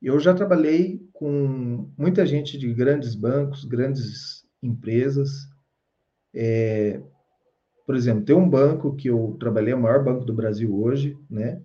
eu 0.02 0.18
já 0.20 0.34
trabalhei 0.34 1.06
com 1.12 1.92
muita 1.98 2.26
gente 2.26 2.58
de 2.58 2.74
grandes 2.74 3.14
bancos, 3.16 3.66
grandes 3.66 4.48
empresas. 4.64 5.30
É, 6.34 7.02
por 7.86 7.96
exemplo, 7.96 8.24
tem 8.24 8.36
um 8.36 8.50
banco 8.50 8.96
que 8.96 9.10
eu 9.10 9.36
trabalhei, 9.40 9.74
é 9.74 9.76
o 9.76 9.82
maior 9.82 10.04
banco 10.04 10.24
do 10.24 10.34
Brasil 10.34 10.74
hoje, 10.74 11.18
né? 11.30 11.62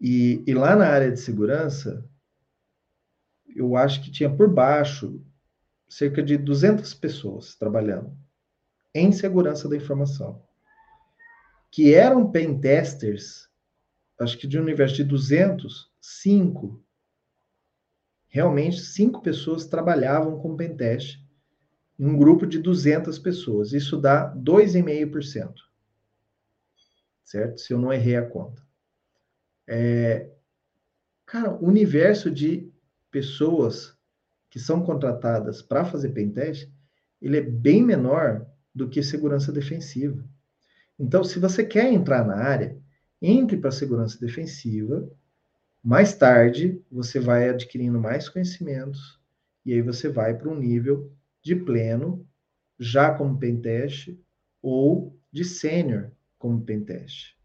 E, 0.00 0.42
e 0.46 0.54
lá 0.54 0.74
na 0.74 0.86
área 0.86 1.12
de 1.12 1.20
segurança, 1.20 2.08
eu 3.54 3.76
acho 3.76 4.02
que 4.02 4.10
tinha 4.10 4.34
por 4.34 4.48
baixo 4.48 5.22
cerca 5.90 6.22
de 6.22 6.38
200 6.38 6.94
pessoas 6.94 7.56
trabalhando 7.56 8.16
em 8.94 9.10
segurança 9.10 9.68
da 9.68 9.76
informação, 9.76 10.40
que 11.70 11.92
eram 11.92 12.30
pen 12.30 12.60
testers, 12.60 13.48
acho 14.18 14.38
que 14.38 14.46
de 14.46 14.58
um 14.58 14.62
universo 14.62 14.96
de 14.96 15.04
200, 15.04 15.92
cinco, 16.00 16.82
realmente 18.28 18.78
cinco 18.78 19.20
pessoas 19.20 19.66
trabalhavam 19.66 20.38
com 20.40 20.56
pen 20.56 20.76
test 20.76 21.18
em 21.98 22.06
um 22.06 22.16
grupo 22.16 22.46
de 22.46 22.58
200 22.58 23.18
pessoas. 23.18 23.72
Isso 23.72 24.00
dá 24.00 24.34
2,5%. 24.34 25.52
Certo? 27.24 27.60
Se 27.60 27.72
eu 27.72 27.78
não 27.78 27.92
errei 27.92 28.16
a 28.16 28.26
conta. 28.26 28.62
É, 29.66 30.30
cara, 31.26 31.52
o 31.52 31.66
universo 31.66 32.30
de 32.30 32.72
pessoas 33.10 33.99
que 34.50 34.58
são 34.58 34.82
contratadas 34.82 35.62
para 35.62 35.84
fazer 35.84 36.10
pentest, 36.10 36.68
ele 37.22 37.38
é 37.38 37.42
bem 37.42 37.82
menor 37.82 38.46
do 38.74 38.88
que 38.88 39.02
segurança 39.02 39.50
defensiva. 39.50 40.22
Então, 40.98 41.24
se 41.24 41.38
você 41.38 41.64
quer 41.64 41.90
entrar 41.90 42.26
na 42.26 42.36
área, 42.36 42.78
entre 43.20 43.56
para 43.56 43.70
segurança 43.70 44.18
defensiva. 44.18 45.10
Mais 45.82 46.14
tarde, 46.14 46.82
você 46.90 47.18
vai 47.18 47.48
adquirindo 47.48 48.00
mais 48.00 48.28
conhecimentos 48.28 49.20
e 49.64 49.72
aí 49.72 49.82
você 49.82 50.08
vai 50.08 50.36
para 50.36 50.48
um 50.48 50.58
nível 50.58 51.12
de 51.42 51.54
pleno, 51.54 52.26
já 52.78 53.14
como 53.14 53.38
pentest, 53.38 54.18
ou 54.62 55.18
de 55.30 55.44
sênior 55.44 56.10
como 56.38 56.62
pentest. 56.64 57.36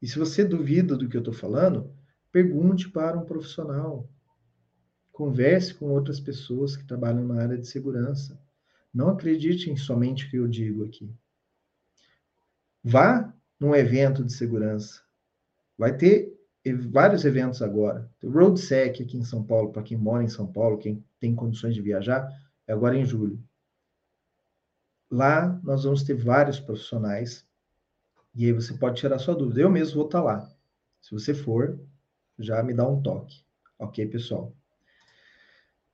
E 0.00 0.06
se 0.06 0.18
você 0.18 0.44
duvida 0.44 0.96
do 0.96 1.08
que 1.08 1.16
eu 1.16 1.20
estou 1.20 1.34
falando, 1.34 1.92
pergunte 2.30 2.88
para 2.88 3.18
um 3.18 3.24
profissional. 3.24 4.08
Converse 5.18 5.74
com 5.74 5.90
outras 5.90 6.20
pessoas 6.20 6.76
que 6.76 6.84
trabalham 6.84 7.26
na 7.26 7.42
área 7.42 7.58
de 7.58 7.66
segurança. 7.66 8.40
Não 8.94 9.08
acredite 9.08 9.68
em 9.68 9.76
somente 9.76 10.24
o 10.24 10.30
que 10.30 10.36
eu 10.36 10.46
digo 10.46 10.84
aqui. 10.84 11.12
Vá 12.84 13.34
num 13.58 13.74
evento 13.74 14.24
de 14.24 14.32
segurança. 14.32 15.02
Vai 15.76 15.96
ter 15.96 16.38
vários 16.88 17.24
eventos 17.24 17.60
agora. 17.62 18.08
O 18.22 18.30
RoadSec 18.30 19.02
aqui 19.02 19.16
em 19.16 19.24
São 19.24 19.42
Paulo, 19.42 19.72
para 19.72 19.82
quem 19.82 19.96
mora 19.96 20.22
em 20.22 20.28
São 20.28 20.46
Paulo, 20.46 20.78
quem 20.78 21.04
tem 21.18 21.34
condições 21.34 21.74
de 21.74 21.82
viajar, 21.82 22.32
é 22.64 22.72
agora 22.72 22.96
em 22.96 23.04
julho. 23.04 23.42
Lá 25.10 25.60
nós 25.64 25.82
vamos 25.82 26.04
ter 26.04 26.14
vários 26.14 26.60
profissionais 26.60 27.44
e 28.36 28.46
aí 28.46 28.52
você 28.52 28.72
pode 28.72 29.00
tirar 29.00 29.18
sua 29.18 29.34
dúvida. 29.34 29.62
Eu 29.62 29.68
mesmo 29.68 29.96
vou 29.96 30.06
estar 30.06 30.22
lá. 30.22 30.48
Se 31.00 31.10
você 31.10 31.34
for, 31.34 31.76
já 32.38 32.62
me 32.62 32.72
dá 32.72 32.88
um 32.88 33.02
toque. 33.02 33.42
Ok, 33.80 34.06
pessoal? 34.06 34.54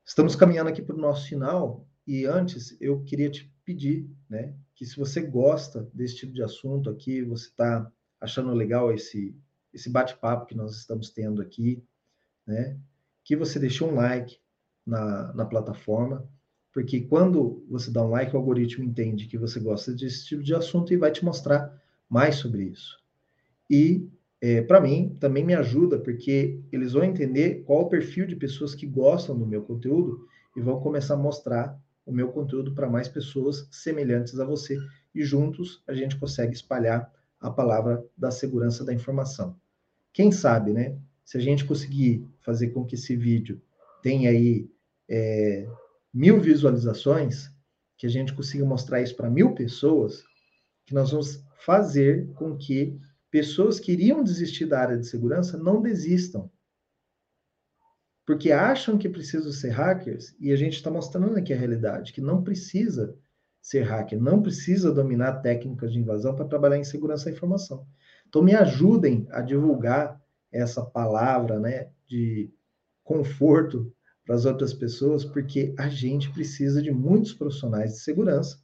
Estamos 0.04 0.36
caminhando 0.36 0.68
aqui 0.68 0.82
para 0.82 0.94
o 0.94 1.00
nosso 1.00 1.26
final 1.26 1.88
e 2.06 2.26
antes 2.26 2.76
eu 2.80 3.02
queria 3.02 3.30
te 3.30 3.50
pedir, 3.64 4.08
né, 4.28 4.54
que 4.74 4.84
se 4.84 4.96
você 4.96 5.22
gosta 5.22 5.88
desse 5.94 6.16
tipo 6.16 6.32
de 6.32 6.42
assunto 6.42 6.90
aqui, 6.90 7.22
você 7.22 7.48
está 7.48 7.90
achando 8.20 8.52
legal 8.52 8.92
esse 8.92 9.34
esse 9.72 9.90
bate-papo 9.90 10.46
que 10.46 10.54
nós 10.54 10.76
estamos 10.76 11.10
tendo 11.10 11.42
aqui, 11.42 11.82
né, 12.46 12.78
que 13.24 13.34
você 13.34 13.58
deixe 13.58 13.82
um 13.82 13.94
like 13.96 14.38
na, 14.86 15.32
na 15.32 15.44
plataforma, 15.44 16.28
porque 16.72 17.00
quando 17.00 17.64
você 17.68 17.90
dá 17.90 18.04
um 18.04 18.10
like, 18.10 18.34
o 18.34 18.38
algoritmo 18.38 18.84
entende 18.84 19.26
que 19.26 19.36
você 19.36 19.58
gosta 19.58 19.92
desse 19.92 20.26
tipo 20.26 20.44
de 20.44 20.54
assunto 20.54 20.92
e 20.92 20.96
vai 20.96 21.10
te 21.10 21.24
mostrar 21.24 21.82
mais 22.08 22.36
sobre 22.36 22.64
isso. 22.64 23.02
E 23.68 24.08
é, 24.46 24.60
para 24.60 24.78
mim 24.78 25.16
também 25.18 25.42
me 25.42 25.54
ajuda, 25.54 25.98
porque 25.98 26.60
eles 26.70 26.92
vão 26.92 27.02
entender 27.02 27.62
qual 27.64 27.80
o 27.80 27.88
perfil 27.88 28.26
de 28.26 28.36
pessoas 28.36 28.74
que 28.74 28.84
gostam 28.84 29.38
do 29.38 29.46
meu 29.46 29.62
conteúdo 29.62 30.28
e 30.54 30.60
vão 30.60 30.78
começar 30.80 31.14
a 31.14 31.16
mostrar 31.16 31.80
o 32.04 32.12
meu 32.12 32.28
conteúdo 32.28 32.74
para 32.74 32.86
mais 32.86 33.08
pessoas 33.08 33.66
semelhantes 33.70 34.38
a 34.38 34.44
você 34.44 34.76
e 35.14 35.24
juntos 35.24 35.82
a 35.88 35.94
gente 35.94 36.18
consegue 36.18 36.52
espalhar 36.52 37.10
a 37.40 37.50
palavra 37.50 38.04
da 38.14 38.30
segurança 38.30 38.84
da 38.84 38.92
informação. 38.92 39.56
Quem 40.12 40.30
sabe, 40.30 40.74
né? 40.74 40.94
Se 41.24 41.38
a 41.38 41.40
gente 41.40 41.64
conseguir 41.64 42.28
fazer 42.42 42.68
com 42.68 42.84
que 42.84 42.96
esse 42.96 43.16
vídeo 43.16 43.62
tenha 44.02 44.28
aí 44.28 44.68
é, 45.08 45.66
mil 46.12 46.38
visualizações, 46.38 47.50
que 47.96 48.06
a 48.06 48.10
gente 48.10 48.34
consiga 48.34 48.66
mostrar 48.66 49.00
isso 49.00 49.16
para 49.16 49.30
mil 49.30 49.54
pessoas, 49.54 50.22
que 50.84 50.92
nós 50.92 51.12
vamos 51.12 51.42
fazer 51.64 52.28
com 52.34 52.54
que 52.58 53.00
pessoas 53.34 53.80
que 53.80 53.90
iriam 53.90 54.22
desistir 54.22 54.64
da 54.64 54.78
área 54.78 54.96
de 54.96 55.08
segurança 55.08 55.58
não 55.58 55.82
desistam 55.82 56.48
porque 58.24 58.52
acham 58.52 58.96
que 58.96 59.08
precisam 59.08 59.50
ser 59.50 59.70
hackers 59.70 60.36
e 60.38 60.52
a 60.52 60.56
gente 60.56 60.74
está 60.74 60.88
mostrando 60.88 61.36
aqui 61.36 61.52
a 61.52 61.56
realidade, 61.56 62.12
que 62.12 62.20
não 62.20 62.44
precisa 62.44 63.18
ser 63.60 63.80
hacker, 63.80 64.22
não 64.22 64.40
precisa 64.40 64.92
dominar 64.92 65.40
técnicas 65.40 65.92
de 65.92 65.98
invasão 65.98 66.32
para 66.36 66.44
trabalhar 66.44 66.78
em 66.78 66.84
segurança 66.84 67.24
da 67.24 67.32
informação. 67.32 67.84
Então 68.28 68.40
me 68.40 68.54
ajudem 68.54 69.26
a 69.32 69.40
divulgar 69.40 70.22
essa 70.52 70.84
palavra, 70.84 71.58
né, 71.58 71.90
de 72.06 72.54
conforto 73.02 73.92
para 74.24 74.36
as 74.36 74.44
outras 74.44 74.72
pessoas, 74.72 75.24
porque 75.24 75.74
a 75.76 75.88
gente 75.88 76.30
precisa 76.30 76.80
de 76.80 76.92
muitos 76.92 77.32
profissionais 77.32 77.94
de 77.94 77.98
segurança 77.98 78.62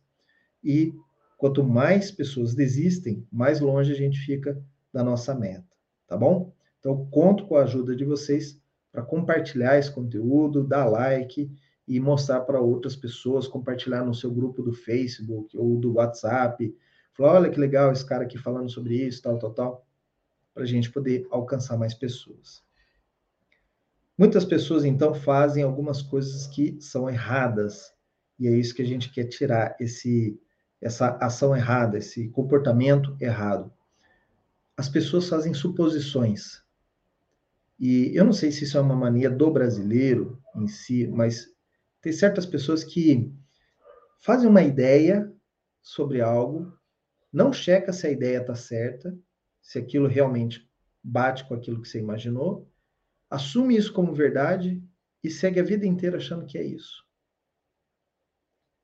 e 0.62 0.94
quanto 1.40 1.64
mais 1.64 2.10
pessoas 2.10 2.54
desistem, 2.54 3.26
mais 3.32 3.60
longe 3.60 3.90
a 3.90 3.96
gente 3.96 4.18
fica 4.18 4.62
da 4.92 5.02
nossa 5.02 5.34
meta, 5.34 5.74
tá 6.06 6.14
bom? 6.14 6.52
Então 6.78 7.06
conto 7.06 7.46
com 7.46 7.56
a 7.56 7.62
ajuda 7.62 7.96
de 7.96 8.04
vocês 8.04 8.60
para 8.92 9.02
compartilhar 9.02 9.78
esse 9.78 9.90
conteúdo, 9.90 10.62
dar 10.62 10.84
like 10.84 11.50
e 11.88 11.98
mostrar 11.98 12.40
para 12.40 12.60
outras 12.60 12.94
pessoas, 12.94 13.48
compartilhar 13.48 14.04
no 14.04 14.14
seu 14.14 14.30
grupo 14.30 14.62
do 14.62 14.74
Facebook 14.74 15.56
ou 15.56 15.78
do 15.78 15.94
WhatsApp. 15.94 16.76
Falar, 17.14 17.32
olha 17.32 17.50
que 17.50 17.58
legal 17.58 17.90
esse 17.90 18.04
cara 18.04 18.24
aqui 18.24 18.36
falando 18.36 18.68
sobre 18.68 18.96
isso, 18.96 19.22
tal, 19.22 19.38
tal, 19.38 19.54
tal, 19.54 19.86
para 20.52 20.64
a 20.64 20.66
gente 20.66 20.90
poder 20.90 21.26
alcançar 21.30 21.78
mais 21.78 21.94
pessoas. 21.94 22.62
Muitas 24.16 24.44
pessoas, 24.44 24.84
então, 24.84 25.14
fazem 25.14 25.62
algumas 25.62 26.02
coisas 26.02 26.46
que 26.46 26.78
são 26.82 27.08
erradas, 27.08 27.90
e 28.38 28.46
é 28.46 28.50
isso 28.50 28.74
que 28.74 28.82
a 28.82 28.86
gente 28.86 29.10
quer 29.10 29.24
tirar, 29.24 29.74
esse, 29.80 30.38
essa 30.80 31.16
ação 31.18 31.54
errada, 31.54 31.98
esse 31.98 32.28
comportamento 32.30 33.16
errado. 33.20 33.72
As 34.76 34.88
pessoas 34.88 35.28
fazem 35.28 35.52
suposições, 35.52 36.62
e 37.80 38.14
eu 38.14 38.26
não 38.26 38.32
sei 38.32 38.52
se 38.52 38.64
isso 38.64 38.76
é 38.76 38.80
uma 38.80 38.94
mania 38.94 39.30
do 39.30 39.50
brasileiro 39.50 40.38
em 40.54 40.68
si, 40.68 41.06
mas 41.06 41.46
tem 42.02 42.12
certas 42.12 42.44
pessoas 42.44 42.84
que 42.84 43.32
fazem 44.18 44.48
uma 44.48 44.62
ideia 44.62 45.32
sobre 45.80 46.20
algo, 46.20 46.78
não 47.32 47.52
checa 47.52 47.90
se 47.90 48.06
a 48.06 48.10
ideia 48.10 48.38
está 48.42 48.54
certa, 48.54 49.16
se 49.62 49.78
aquilo 49.78 50.06
realmente 50.06 50.68
bate 51.02 51.46
com 51.48 51.54
aquilo 51.54 51.80
que 51.80 51.88
você 51.88 51.98
imaginou, 51.98 52.70
assume 53.30 53.76
isso 53.76 53.94
como 53.94 54.14
verdade 54.14 54.82
e 55.24 55.30
segue 55.30 55.58
a 55.58 55.64
vida 55.64 55.86
inteira 55.86 56.18
achando 56.18 56.44
que 56.44 56.58
é 56.58 56.62
isso. 56.62 57.06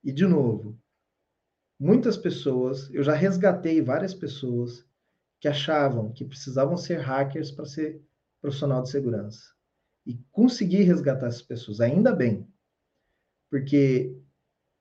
E 0.03 0.11
de 0.11 0.27
novo, 0.27 0.79
muitas 1.79 2.17
pessoas, 2.17 2.93
eu 2.93 3.03
já 3.03 3.15
resgatei 3.15 3.81
várias 3.81 4.15
pessoas 4.15 4.85
que 5.41 5.49
achavam 5.49 6.12
que 6.12 6.25
precisavam 6.25 6.77
ser 6.77 6.99
hackers 6.99 7.51
para 7.51 7.67
ser 7.67 8.03
profissional 8.41 8.83
de 8.83 8.91
segurança. 8.91 9.55
E 10.07 10.15
conseguir 10.31 10.83
resgatar 10.83 11.27
essas 11.27 11.43
pessoas, 11.43 11.81
ainda 11.81 12.15
bem. 12.15 12.49
Porque 13.51 14.17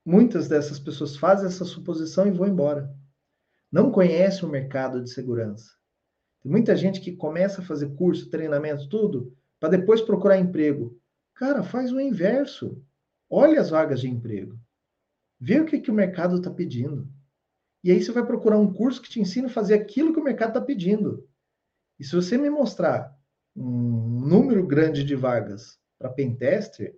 muitas 0.06 0.48
dessas 0.48 0.80
pessoas 0.80 1.18
fazem 1.18 1.48
essa 1.48 1.66
suposição 1.66 2.28
e 2.28 2.32
vão 2.32 2.48
embora. 2.48 2.94
Não 3.72 3.92
conhece 3.92 4.46
o 4.46 4.50
mercado 4.50 5.04
de 5.04 5.10
segurança. 5.10 5.72
Tem 6.42 6.52
muita 6.52 6.76
gente 6.76 7.02
que 7.02 7.16
começa 7.16 7.62
a 7.62 7.66
fazer 7.66 7.96
curso, 7.96 8.30
treinamento, 8.30 8.88
tudo, 8.88 9.36
para 9.60 9.70
depois 9.70 10.02
procurar 10.02 10.38
emprego. 10.38 11.00
Cara, 11.34 11.64
faz 11.64 11.92
o 11.92 12.00
inverso. 12.00 12.82
Olha 13.30 13.60
as 13.60 13.72
vagas 13.72 14.00
de 14.00 14.08
emprego. 14.08 14.58
Vê 15.40 15.60
o 15.60 15.66
que, 15.66 15.80
que 15.80 15.92
o 15.92 15.94
mercado 15.94 16.38
está 16.38 16.50
pedindo. 16.50 17.10
E 17.84 17.92
aí 17.92 18.02
você 18.02 18.12
vai 18.12 18.26
procurar 18.26 18.58
um 18.58 18.74
curso 18.74 19.02
que 19.02 19.10
te 19.10 19.20
ensina 19.20 19.48
a 19.48 19.52
fazer 19.52 19.76
aquilo 19.76 20.14
que 20.14 20.20
o 20.20 20.24
mercado 20.24 20.50
está 20.50 20.62
pedindo. 20.62 21.28
E 22.00 22.04
se 22.04 22.16
você 22.16 22.38
me 22.38 22.50
mostrar 22.50 23.16
um 23.56 24.22
número 24.22 24.66
grande 24.66 25.04
de 25.04 25.16
vagas 25.16 25.80
para 25.98 26.10
pentester, 26.10 26.98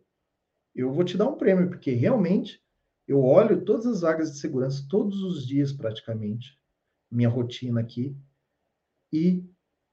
eu 0.74 0.92
vou 0.92 1.04
te 1.04 1.18
dar 1.18 1.28
um 1.28 1.38
prêmio, 1.38 1.70
porque 1.70 1.92
realmente 1.92 2.64
eu 3.08 3.24
olho 3.24 3.64
todas 3.64 3.86
as 3.86 4.02
vagas 4.02 4.32
de 4.32 4.40
segurança 4.40 4.86
todos 4.90 5.22
os 5.24 5.46
dias 5.46 5.74
praticamente, 5.74 6.60
minha 7.12 7.30
rotina 7.30 7.80
aqui, 7.80 8.16
e 9.12 9.44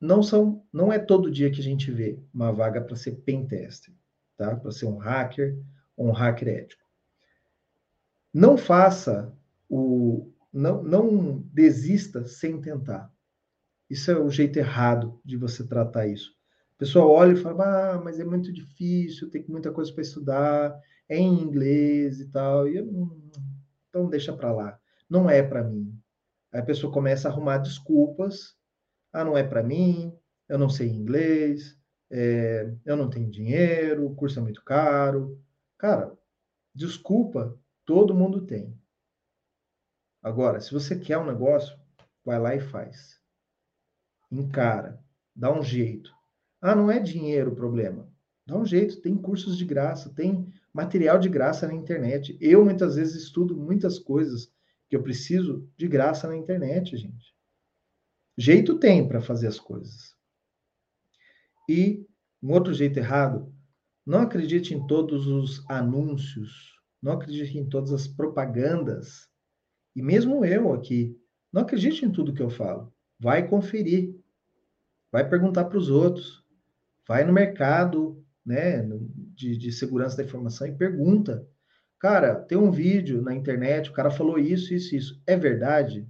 não 0.01 0.23
são, 0.23 0.67
não 0.73 0.93
é 0.93 0.99
todo 0.99 1.31
dia 1.31 1.51
que 1.51 1.61
a 1.61 1.65
gente 1.65 1.91
vê 1.91 2.23
uma 2.33 2.53
vaga 2.53 2.81
para 2.81 2.97
ser 2.97 3.17
pentester, 3.23 3.95
tá? 4.37 4.57
Para 4.57 4.71
ser 4.71 4.87
um 4.87 4.97
hacker 4.97 5.59
ou 5.97 6.09
um 6.09 6.13
hacker 6.13 6.49
ético. 6.49 6.84
Não 8.35 8.57
faça 8.59 9.33
o 9.70 10.31
não, 10.53 10.83
não 10.83 11.38
desista 11.53 12.27
sem 12.27 12.61
tentar. 12.61 13.12
Isso 13.90 14.11
é 14.11 14.18
o 14.18 14.31
jeito 14.31 14.59
errado 14.59 15.20
de 15.25 15.37
você 15.37 15.66
tratar 15.66 16.07
isso. 16.09 16.33
O 16.77 16.79
pessoal 16.79 17.11
olha 17.11 17.33
e 17.35 17.37
fala: 17.37 17.94
"Ah, 17.94 18.01
mas 18.03 18.20
é 18.20 18.25
muito 18.25 18.53
difícil, 18.53 19.31
tem 19.31 19.44
muita 19.49 19.73
coisa 19.73 19.92
para 19.92 20.03
estudar, 20.03 20.81
é 21.09 21.18
em 21.18 21.35
inglês 21.42 22.20
e 22.20 22.31
tal". 22.31 22.68
E 22.68 22.77
eu, 22.77 22.87
então 23.88 24.09
deixa 24.09 24.33
para 24.33 24.53
lá. 24.53 24.79
Não 25.09 25.29
é 25.31 25.42
para 25.42 25.62
mim. 25.64 25.94
Aí 26.53 26.61
a 26.61 26.64
pessoa 26.64 26.92
começa 26.92 27.29
a 27.29 27.33
arrumar 27.33 27.59
desculpas 27.59 28.57
ah, 29.12 29.25
não 29.25 29.37
é 29.38 29.42
para 29.44 29.62
mim, 29.62 30.14
eu 30.49 30.59
não 30.59 30.68
sei 30.68 30.88
inglês, 30.90 31.79
é, 32.11 32.73
eu 32.85 32.97
não 32.97 33.11
tenho 33.11 33.31
dinheiro, 33.31 34.07
o 34.07 34.14
curso 34.14 34.38
é 34.38 34.42
muito 34.42 34.62
caro. 34.64 35.40
Cara, 35.79 36.12
desculpa, 36.75 37.59
todo 37.85 38.14
mundo 38.14 38.47
tem. 38.47 38.79
Agora, 40.23 40.61
se 40.61 40.73
você 40.73 40.99
quer 40.99 41.18
um 41.18 41.27
negócio, 41.27 41.79
vai 42.25 42.38
lá 42.38 42.55
e 42.55 42.61
faz. 42.61 43.20
Encara, 44.31 45.03
dá 45.35 45.53
um 45.53 45.62
jeito. 45.62 46.12
Ah, 46.61 46.75
não 46.75 46.90
é 46.90 46.99
dinheiro 46.99 47.53
o 47.53 47.57
problema. 47.57 48.11
Dá 48.47 48.57
um 48.57 48.64
jeito, 48.64 49.01
tem 49.01 49.16
cursos 49.16 49.57
de 49.57 49.64
graça, 49.64 50.12
tem 50.14 50.53
material 50.73 51.18
de 51.18 51.29
graça 51.29 51.66
na 51.66 51.75
internet. 51.75 52.37
Eu 52.40 52.64
muitas 52.64 52.97
vezes 52.97 53.25
estudo 53.25 53.57
muitas 53.57 53.99
coisas 53.99 54.53
que 54.88 54.97
eu 54.97 55.03
preciso 55.03 55.70
de 55.77 55.88
graça 55.88 56.29
na 56.29 56.37
internet, 56.37 56.97
gente. 56.97 57.35
Jeito 58.37 58.79
tem 58.79 59.07
para 59.07 59.20
fazer 59.20 59.47
as 59.47 59.61
coisas. 59.61 60.14
E 61.68 62.07
um 62.42 62.53
outro 62.53 62.75
jeito 62.75 62.99
errado, 62.99 63.55
não 64.05 64.20
acredite 64.20 64.75
em 64.75 64.87
todos 64.87 65.27
os 65.27 65.64
anúncios, 65.70 66.74
não 67.05 67.12
acredite 67.12 67.59
em 67.59 67.69
todas 67.69 67.93
as 67.93 68.09
propagandas. 68.09 69.29
E 69.95 70.01
mesmo 70.01 70.43
eu 70.43 70.73
aqui, 70.73 71.14
não 71.53 71.61
acredite 71.61 72.03
em 72.03 72.11
tudo 72.11 72.33
que 72.33 72.43
eu 72.43 72.49
falo. 72.49 72.90
Vai 73.21 73.47
conferir. 73.47 74.17
Vai 75.12 75.29
perguntar 75.29 75.67
para 75.67 75.77
os 75.77 75.90
outros. 75.90 76.43
Vai 77.07 77.23
no 77.23 77.33
mercado 77.33 78.25
né, 78.45 78.83
de, 79.35 79.55
de 79.55 79.71
segurança 79.71 80.17
da 80.17 80.25
informação 80.25 80.67
e 80.67 80.75
pergunta. 80.75 81.47
Cara, 81.99 82.37
tem 82.37 82.57
um 82.57 82.71
vídeo 82.71 83.21
na 83.21 83.35
internet, 83.35 83.90
o 83.90 83.93
cara 83.93 84.11
falou 84.11 84.38
isso, 84.38 84.73
isso, 84.73 84.97
isso. 84.97 85.23
É 85.27 85.37
verdade? 85.37 86.09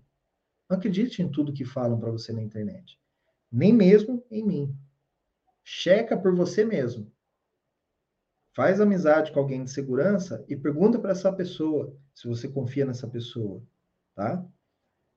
Não 0.71 0.77
acredite 0.77 1.21
em 1.23 1.29
tudo 1.29 1.53
que 1.53 1.65
falam 1.65 1.99
para 1.99 2.13
você 2.13 2.33
na 2.33 2.41
internet. 2.41 3.01
Nem 3.51 3.73
mesmo 3.73 4.25
em 4.31 4.47
mim. 4.47 4.79
Checa 5.65 6.17
por 6.17 6.33
você 6.33 6.65
mesmo. 6.65 7.13
Faz 8.55 8.81
amizade 8.81 9.33
com 9.33 9.41
alguém 9.41 9.65
de 9.65 9.71
segurança 9.71 10.45
e 10.49 10.57
pergunta 10.57 10.99
para 10.99 11.11
essa 11.11 11.33
pessoa 11.33 11.97
se 12.15 12.29
você 12.29 12.49
confia 12.49 12.87
nessa 12.87 13.09
pessoa, 13.09 13.61
tá? 14.15 14.47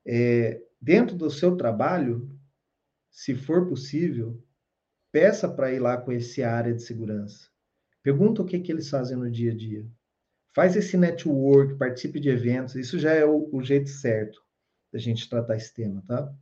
É, 0.03 0.59
dentro 0.81 1.15
do 1.15 1.29
seu 1.29 1.55
trabalho, 1.55 2.35
se 3.11 3.35
for 3.35 3.67
possível, 3.67 4.43
peça 5.11 5.47
para 5.47 5.71
ir 5.71 5.79
lá 5.79 5.97
conhecer 5.97 6.43
a 6.43 6.55
área 6.55 6.73
de 6.73 6.81
segurança. 6.81 7.47
Pergunta 8.01 8.41
o 8.41 8.45
que, 8.45 8.59
que 8.59 8.71
eles 8.71 8.89
fazem 8.89 9.15
no 9.15 9.29
dia 9.29 9.51
a 9.51 9.55
dia. 9.55 9.85
Faz 10.55 10.75
esse 10.75 10.97
network, 10.97 11.75
participe 11.75 12.19
de 12.19 12.29
eventos, 12.29 12.75
isso 12.75 12.97
já 12.97 13.13
é 13.13 13.23
o, 13.23 13.47
o 13.53 13.61
jeito 13.61 13.89
certo 13.89 14.43
da 14.91 14.97
gente 14.97 15.29
tratar 15.29 15.57
esse 15.57 15.71
tema, 15.71 16.03
tá? 16.07 16.33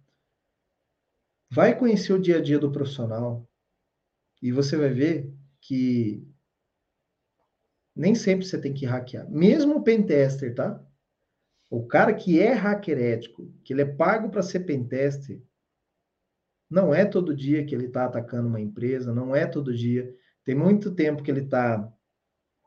Vai 1.52 1.78
conhecer 1.78 2.14
o 2.14 2.22
dia 2.22 2.38
a 2.38 2.42
dia 2.42 2.58
do 2.58 2.72
profissional 2.72 3.46
e 4.42 4.52
você 4.52 4.78
vai 4.78 4.94
ver 4.94 5.34
que 5.60 6.26
nem 7.96 8.14
sempre 8.14 8.46
você 8.46 8.60
tem 8.60 8.74
que 8.74 8.86
hackear. 8.86 9.30
Mesmo 9.32 9.78
o 9.78 9.84
pentester, 9.84 10.54
tá? 10.54 10.84
O 11.70 11.86
cara 11.88 12.14
que 12.14 12.40
é 12.40 12.54
hacker 12.54 12.98
ético, 12.98 13.52
que 13.64 13.74
ele 13.74 13.82
é 13.82 13.86
pago 13.86 14.30
para 14.30 14.42
ser 14.42 14.62
pentester, 14.62 15.42
não 16.70 16.94
é 16.94 17.06
todo 17.06 17.36
dia 17.36 17.66
que 17.66 17.74
ele 17.74 17.86
está 17.86 18.06
atacando 18.06 18.48
uma 18.48 18.60
empresa, 18.60 19.14
não 19.14 19.36
é 19.36 19.46
todo 19.46 19.74
dia. 19.74 20.14
Tem 20.44 20.56
muito 20.56 20.94
tempo 20.94 21.24
que 21.24 21.32
ele 21.32 21.42
está 21.42 21.92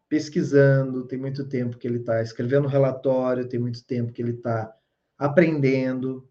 pesquisando, 0.09 1.07
tem 1.07 1.19
muito 1.19 1.47
tempo 1.47 1.77
que 1.77 1.87
ele 1.87 1.99
está 1.99 2.23
escrevendo 2.23 2.67
relatório, 2.67 3.49
tem 3.49 3.61
muito 3.61 3.85
tempo 3.85 4.13
que 4.13 4.23
ele 4.23 4.33
está 4.33 4.75
aprendendo 5.19 6.29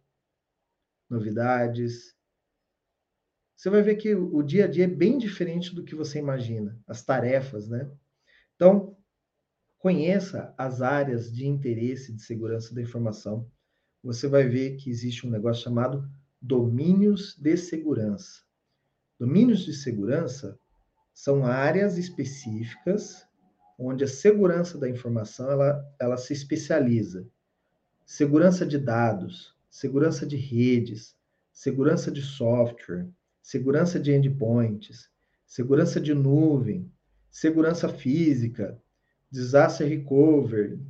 novidades. 1.09 2.15
Você 3.55 3.69
vai 3.69 3.81
ver 3.81 3.95
que 3.95 4.15
o 4.15 4.41
dia 4.41 4.65
a 4.65 4.67
dia 4.67 4.85
é 4.85 4.87
bem 4.87 5.17
diferente 5.17 5.73
do 5.73 5.83
que 5.83 5.95
você 5.95 6.19
imagina, 6.19 6.79
as 6.87 7.03
tarefas, 7.03 7.67
né? 7.67 7.89
Então, 8.57 8.97
conheça 9.79 10.53
as 10.57 10.81
áreas 10.81 11.31
de 11.31 11.47
interesse 11.47 12.11
de 12.11 12.21
segurança 12.21 12.75
da 12.75 12.81
informação. 12.81 13.49
Você 14.03 14.27
vai 14.27 14.45
ver 14.45 14.75
que 14.75 14.89
existe 14.89 15.25
um 15.25 15.29
negócio 15.29 15.63
chamado 15.63 16.05
domínios 16.41 17.37
de 17.37 17.55
segurança. 17.55 18.41
Domínios 19.17 19.63
de 19.63 19.73
segurança 19.73 20.59
são 21.13 21.45
áreas 21.45 21.97
específicas 21.97 23.25
onde 23.79 24.03
a 24.03 24.07
segurança 24.07 24.77
da 24.77 24.89
informação 24.89 25.49
ela, 25.49 25.95
ela 25.99 26.17
se 26.17 26.33
especializa 26.33 27.25
segurança 28.07 28.65
de 28.65 28.77
dados, 28.77 29.53
segurança 29.69 30.25
de 30.25 30.37
redes, 30.37 31.13
segurança 31.51 32.09
de 32.09 32.21
software, 32.21 33.09
segurança 33.41 33.99
de 33.99 34.13
endpoints, 34.13 35.09
segurança 35.45 35.99
de 35.99 36.13
nuvem, 36.13 36.89
segurança 37.37 37.87
física, 37.87 38.81
disaster 39.29 39.87
recovery, 39.87 40.83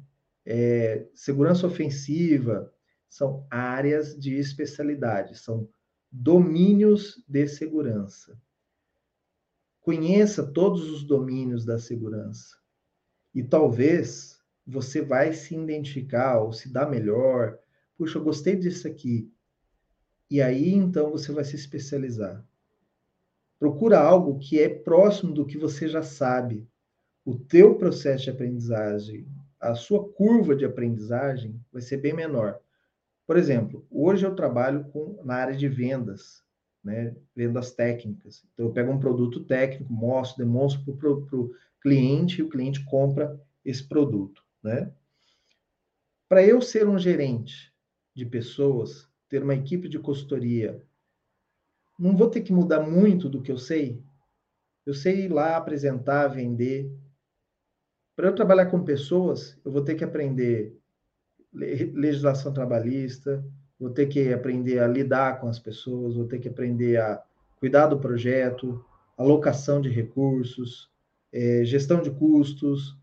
é, 0.46 1.06
segurança 1.14 1.68
ofensiva, 1.68 2.74
são 3.10 3.46
áreas 3.52 4.18
de 4.18 4.34
especialidade, 4.36 5.38
são 5.38 5.68
domínios 6.10 7.22
de 7.28 7.46
segurança. 7.50 8.42
Conheça 9.82 10.42
todos 10.42 10.90
os 10.90 11.04
domínios 11.04 11.66
da 11.66 11.78
segurança. 11.78 12.56
E 13.36 13.44
talvez 13.44 14.40
você 14.66 15.02
vai 15.02 15.34
se 15.34 15.54
identificar 15.54 16.40
ou 16.40 16.54
se 16.54 16.72
dar 16.72 16.90
melhor. 16.90 17.60
Puxa, 17.98 18.20
eu 18.20 18.24
gostei 18.24 18.56
disso 18.56 18.88
aqui. 18.88 19.30
E 20.32 20.42
aí, 20.42 20.74
então, 20.74 21.12
você 21.12 21.30
vai 21.34 21.44
se 21.44 21.58
especializar. 21.58 22.47
Procura 23.60 24.00
algo 24.00 24.38
que 24.38 24.60
é 24.60 24.70
próximo 24.70 25.34
do 25.34 25.46
que 25.46 25.58
você 25.58 25.88
já 25.88 26.04
sabe. 26.04 26.68
O 27.26 27.38
teu 27.38 27.76
processo 27.76 28.26
de 28.26 28.30
aprendizagem, 28.30 29.28
a 29.60 29.76
sua 29.76 30.08
curva 30.08 30.56
de 30.56 30.66
aprendizagem 30.66 31.60
vai 31.72 31.82
ser 31.82 31.98
bem 31.98 32.14
menor. 32.14 32.60
Por 33.26 33.38
exemplo, 33.38 33.86
hoje 33.90 34.26
eu 34.26 34.36
trabalho 34.36 34.86
com, 34.86 35.20
na 35.24 35.36
área 35.36 35.56
de 35.56 35.68
vendas, 35.68 36.44
né? 36.84 37.16
vendas 37.36 37.72
técnicas. 37.72 38.46
Então, 38.54 38.68
eu 38.68 38.72
pego 38.72 38.92
um 38.92 39.00
produto 39.00 39.44
técnico, 39.44 39.92
mostro, 39.92 40.38
demonstro 40.38 40.96
para 40.96 41.10
o 41.10 41.52
cliente 41.82 42.40
e 42.40 42.44
o 42.44 42.50
cliente 42.50 42.86
compra 42.86 43.40
esse 43.66 43.84
produto 43.84 44.48
né? 44.68 44.92
Para 46.28 46.46
eu 46.46 46.62
ser 46.62 46.88
um 46.88 47.00
gerente 47.00 47.74
de 48.14 48.26
pessoas, 48.26 49.10
ter 49.30 49.44
uma 49.44 49.56
equipe 49.56 49.88
de 49.88 50.00
consultoria, 50.00 50.84
não 51.98 52.16
vou 52.16 52.30
ter 52.30 52.42
que 52.42 52.54
mudar 52.54 52.82
muito 52.82 53.30
do 53.30 53.42
que 53.42 53.52
eu 53.52 53.58
sei. 53.58 54.04
Eu 54.86 54.94
sei 54.94 55.26
ir 55.26 55.30
lá 55.30 55.58
apresentar, 55.58 56.28
vender. 56.28 56.92
Para 58.16 58.28
eu 58.28 58.36
trabalhar 58.36 58.68
com 58.68 58.84
pessoas, 58.84 59.58
eu 59.64 59.72
vou 59.72 59.84
ter 59.84 59.96
que 59.96 60.04
aprender 60.04 60.76
legislação 61.54 62.54
trabalhista, 62.54 63.44
vou 63.80 63.90
ter 63.90 64.08
que 64.08 64.32
aprender 64.32 64.80
a 64.80 64.88
lidar 64.88 65.40
com 65.40 65.48
as 65.48 65.60
pessoas, 65.60 66.16
vou 66.16 66.28
ter 66.28 66.40
que 66.40 66.48
aprender 66.48 66.98
a 66.98 67.24
cuidar 67.58 67.88
do 67.88 68.00
projeto, 68.00 68.84
alocação 69.18 69.82
de 69.82 69.90
recursos, 69.90 70.90
é, 71.32 71.64
gestão 71.64 72.02
de 72.02 72.12
custos, 72.12 72.98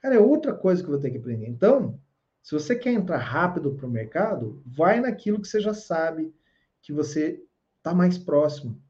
Cara, 0.00 0.14
é 0.14 0.18
outra 0.18 0.54
coisa 0.54 0.82
que 0.82 0.88
eu 0.88 0.92
vou 0.92 1.00
ter 1.00 1.10
que 1.10 1.18
aprender. 1.18 1.46
Então, 1.46 2.00
se 2.42 2.52
você 2.52 2.74
quer 2.74 2.92
entrar 2.92 3.18
rápido 3.18 3.74
para 3.74 3.86
o 3.86 3.90
mercado, 3.90 4.62
vai 4.64 4.98
naquilo 4.98 5.40
que 5.40 5.46
você 5.46 5.60
já 5.60 5.74
sabe, 5.74 6.34
que 6.80 6.92
você 6.92 7.42
está 7.80 7.94
mais 7.94 8.18
próximo. 8.18 8.80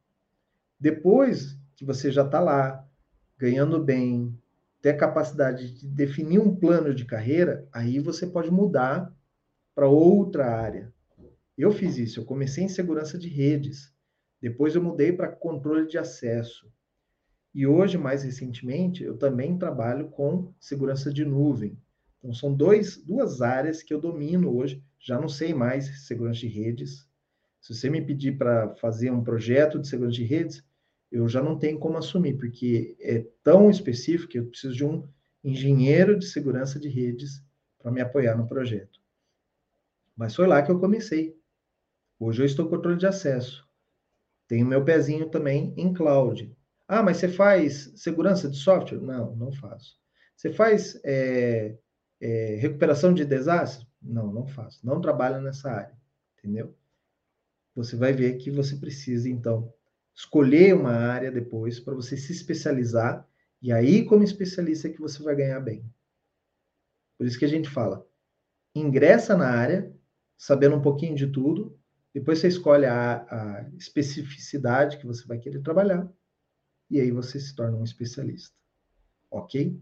Depois 0.78 1.56
que 1.76 1.84
você 1.84 2.10
já 2.10 2.24
está 2.24 2.40
lá, 2.40 2.86
ganhando 3.38 3.82
bem, 3.82 4.36
ter 4.82 4.90
a 4.90 4.96
capacidade 4.96 5.72
de 5.72 5.86
definir 5.86 6.40
um 6.40 6.54
plano 6.54 6.94
de 6.94 7.04
carreira, 7.04 7.66
aí 7.72 7.98
você 7.98 8.26
pode 8.26 8.50
mudar 8.50 9.14
para 9.74 9.88
outra 9.88 10.54
área. 10.54 10.92
Eu 11.56 11.70
fiz 11.70 11.96
isso, 11.98 12.20
eu 12.20 12.24
comecei 12.24 12.64
em 12.64 12.68
segurança 12.68 13.18
de 13.18 13.28
redes, 13.28 13.94
depois 14.40 14.74
eu 14.74 14.82
mudei 14.82 15.12
para 15.12 15.28
controle 15.28 15.86
de 15.86 15.98
acesso. 15.98 16.70
E 17.54 17.66
hoje, 17.66 17.98
mais 17.98 18.22
recentemente, 18.22 19.02
eu 19.02 19.16
também 19.16 19.58
trabalho 19.58 20.08
com 20.08 20.52
segurança 20.58 21.12
de 21.12 21.24
nuvem. 21.24 21.76
Então, 22.18 22.32
são 22.32 22.54
dois, 22.54 22.96
duas 22.96 23.42
áreas 23.42 23.82
que 23.82 23.92
eu 23.92 24.00
domino 24.00 24.54
hoje, 24.54 24.82
já 24.98 25.20
não 25.20 25.28
sei 25.28 25.52
mais 25.52 26.06
segurança 26.06 26.40
de 26.40 26.48
redes. 26.48 27.09
Se 27.60 27.74
você 27.74 27.90
me 27.90 28.00
pedir 28.00 28.38
para 28.38 28.74
fazer 28.76 29.10
um 29.10 29.22
projeto 29.22 29.78
de 29.78 29.86
segurança 29.86 30.16
de 30.16 30.24
redes, 30.24 30.64
eu 31.10 31.28
já 31.28 31.42
não 31.42 31.58
tenho 31.58 31.78
como 31.78 31.98
assumir, 31.98 32.38
porque 32.38 32.96
é 33.00 33.26
tão 33.42 33.68
específico 33.68 34.30
que 34.30 34.38
eu 34.38 34.46
preciso 34.46 34.74
de 34.74 34.84
um 34.84 35.08
engenheiro 35.42 36.18
de 36.18 36.26
segurança 36.26 36.78
de 36.78 36.88
redes 36.88 37.42
para 37.78 37.90
me 37.90 38.00
apoiar 38.00 38.36
no 38.36 38.46
projeto. 38.46 39.00
Mas 40.16 40.34
foi 40.34 40.46
lá 40.46 40.62
que 40.62 40.70
eu 40.70 40.78
comecei. 40.78 41.36
Hoje 42.18 42.42
eu 42.42 42.46
estou 42.46 42.66
com 42.66 42.76
controle 42.76 42.98
de 42.98 43.06
acesso. 43.06 43.66
Tenho 44.46 44.66
meu 44.66 44.84
pezinho 44.84 45.28
também 45.30 45.72
em 45.76 45.92
cloud. 45.92 46.54
Ah, 46.86 47.02
mas 47.02 47.18
você 47.18 47.28
faz 47.28 47.92
segurança 47.96 48.48
de 48.48 48.56
software? 48.56 49.00
Não, 49.00 49.34
não 49.36 49.52
faço. 49.52 49.98
Você 50.36 50.52
faz 50.52 51.00
é, 51.04 51.76
é, 52.20 52.56
recuperação 52.56 53.14
de 53.14 53.24
desastre? 53.24 53.86
Não, 54.02 54.32
não 54.32 54.46
faço. 54.46 54.84
Não 54.84 55.00
trabalho 55.00 55.40
nessa 55.40 55.70
área, 55.70 55.96
entendeu? 56.38 56.74
Você 57.74 57.96
vai 57.96 58.12
ver 58.12 58.36
que 58.38 58.50
você 58.50 58.76
precisa, 58.76 59.28
então, 59.28 59.72
escolher 60.14 60.74
uma 60.74 60.92
área 60.92 61.30
depois 61.30 61.78
para 61.80 61.94
você 61.94 62.16
se 62.16 62.32
especializar 62.32 63.26
e 63.62 63.72
aí, 63.72 64.04
como 64.04 64.22
especialista, 64.22 64.88
é 64.88 64.92
que 64.92 65.00
você 65.00 65.22
vai 65.22 65.36
ganhar 65.36 65.60
bem. 65.60 65.84
Por 67.18 67.26
isso 67.26 67.38
que 67.38 67.44
a 67.44 67.48
gente 67.48 67.68
fala, 67.68 68.06
ingressa 68.74 69.36
na 69.36 69.48
área, 69.48 69.94
sabendo 70.38 70.76
um 70.76 70.82
pouquinho 70.82 71.14
de 71.14 71.26
tudo, 71.26 71.78
depois 72.14 72.38
você 72.38 72.48
escolhe 72.48 72.86
a, 72.86 73.26
a 73.30 73.70
especificidade 73.76 74.96
que 74.96 75.06
você 75.06 75.26
vai 75.26 75.38
querer 75.38 75.60
trabalhar, 75.60 76.10
e 76.88 76.98
aí 76.98 77.10
você 77.10 77.38
se 77.38 77.54
torna 77.54 77.76
um 77.76 77.84
especialista. 77.84 78.56
Ok? 79.30 79.78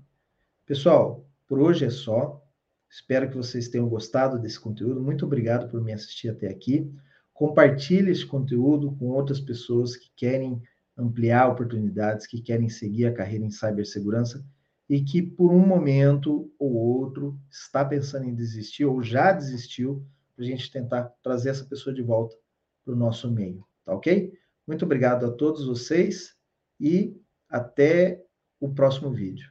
Pessoal, 0.67 1.27
por 1.47 1.61
hoje 1.61 1.85
é 1.85 1.91
só. 1.91 2.45
Espero 2.91 3.31
que 3.31 3.37
vocês 3.37 3.69
tenham 3.69 3.89
gostado 3.89 4.39
desse 4.39 4.59
conteúdo. 4.59 5.01
Muito 5.01 5.25
obrigado 5.25 5.71
por 5.71 5.81
me 5.81 5.93
assistir 5.93 6.29
até 6.29 6.49
aqui. 6.49 6.93
Compartilhe 7.39 8.11
esse 8.11 8.27
conteúdo 8.27 8.97
com 8.97 9.11
outras 9.11 9.41
pessoas 9.41 9.95
que 9.95 10.11
querem 10.17 10.61
ampliar 10.97 11.49
oportunidades, 11.49 12.27
que 12.27 12.43
querem 12.43 12.69
seguir 12.69 13.07
a 13.07 13.15
carreira 13.15 13.45
em 13.45 13.51
cibersegurança 13.53 14.45
e 14.91 15.05
que 15.05 15.23
por 15.23 15.53
um 15.53 15.65
momento 15.65 16.53
ou 16.59 16.75
outro 16.75 17.39
está 17.49 17.85
pensando 17.85 18.25
em 18.25 18.35
desistir 18.35 18.87
ou 18.87 19.01
já 19.05 19.31
desistiu, 19.31 20.05
para 20.35 20.45
a 20.45 20.49
gente 20.49 20.69
tentar 20.73 21.05
trazer 21.23 21.51
essa 21.51 21.65
pessoa 21.65 21.95
de 21.95 22.03
volta 22.03 22.37
para 22.85 22.93
o 22.93 22.97
nosso 22.97 23.31
meio, 23.31 23.65
tá 23.85 23.95
ok? 23.95 24.33
Muito 24.67 24.85
obrigado 24.85 25.25
a 25.25 25.31
todos 25.31 25.65
vocês 25.65 26.35
e 26.81 27.17
até 27.49 28.21
o 28.59 28.69
próximo 28.69 29.13
vídeo. 29.13 29.49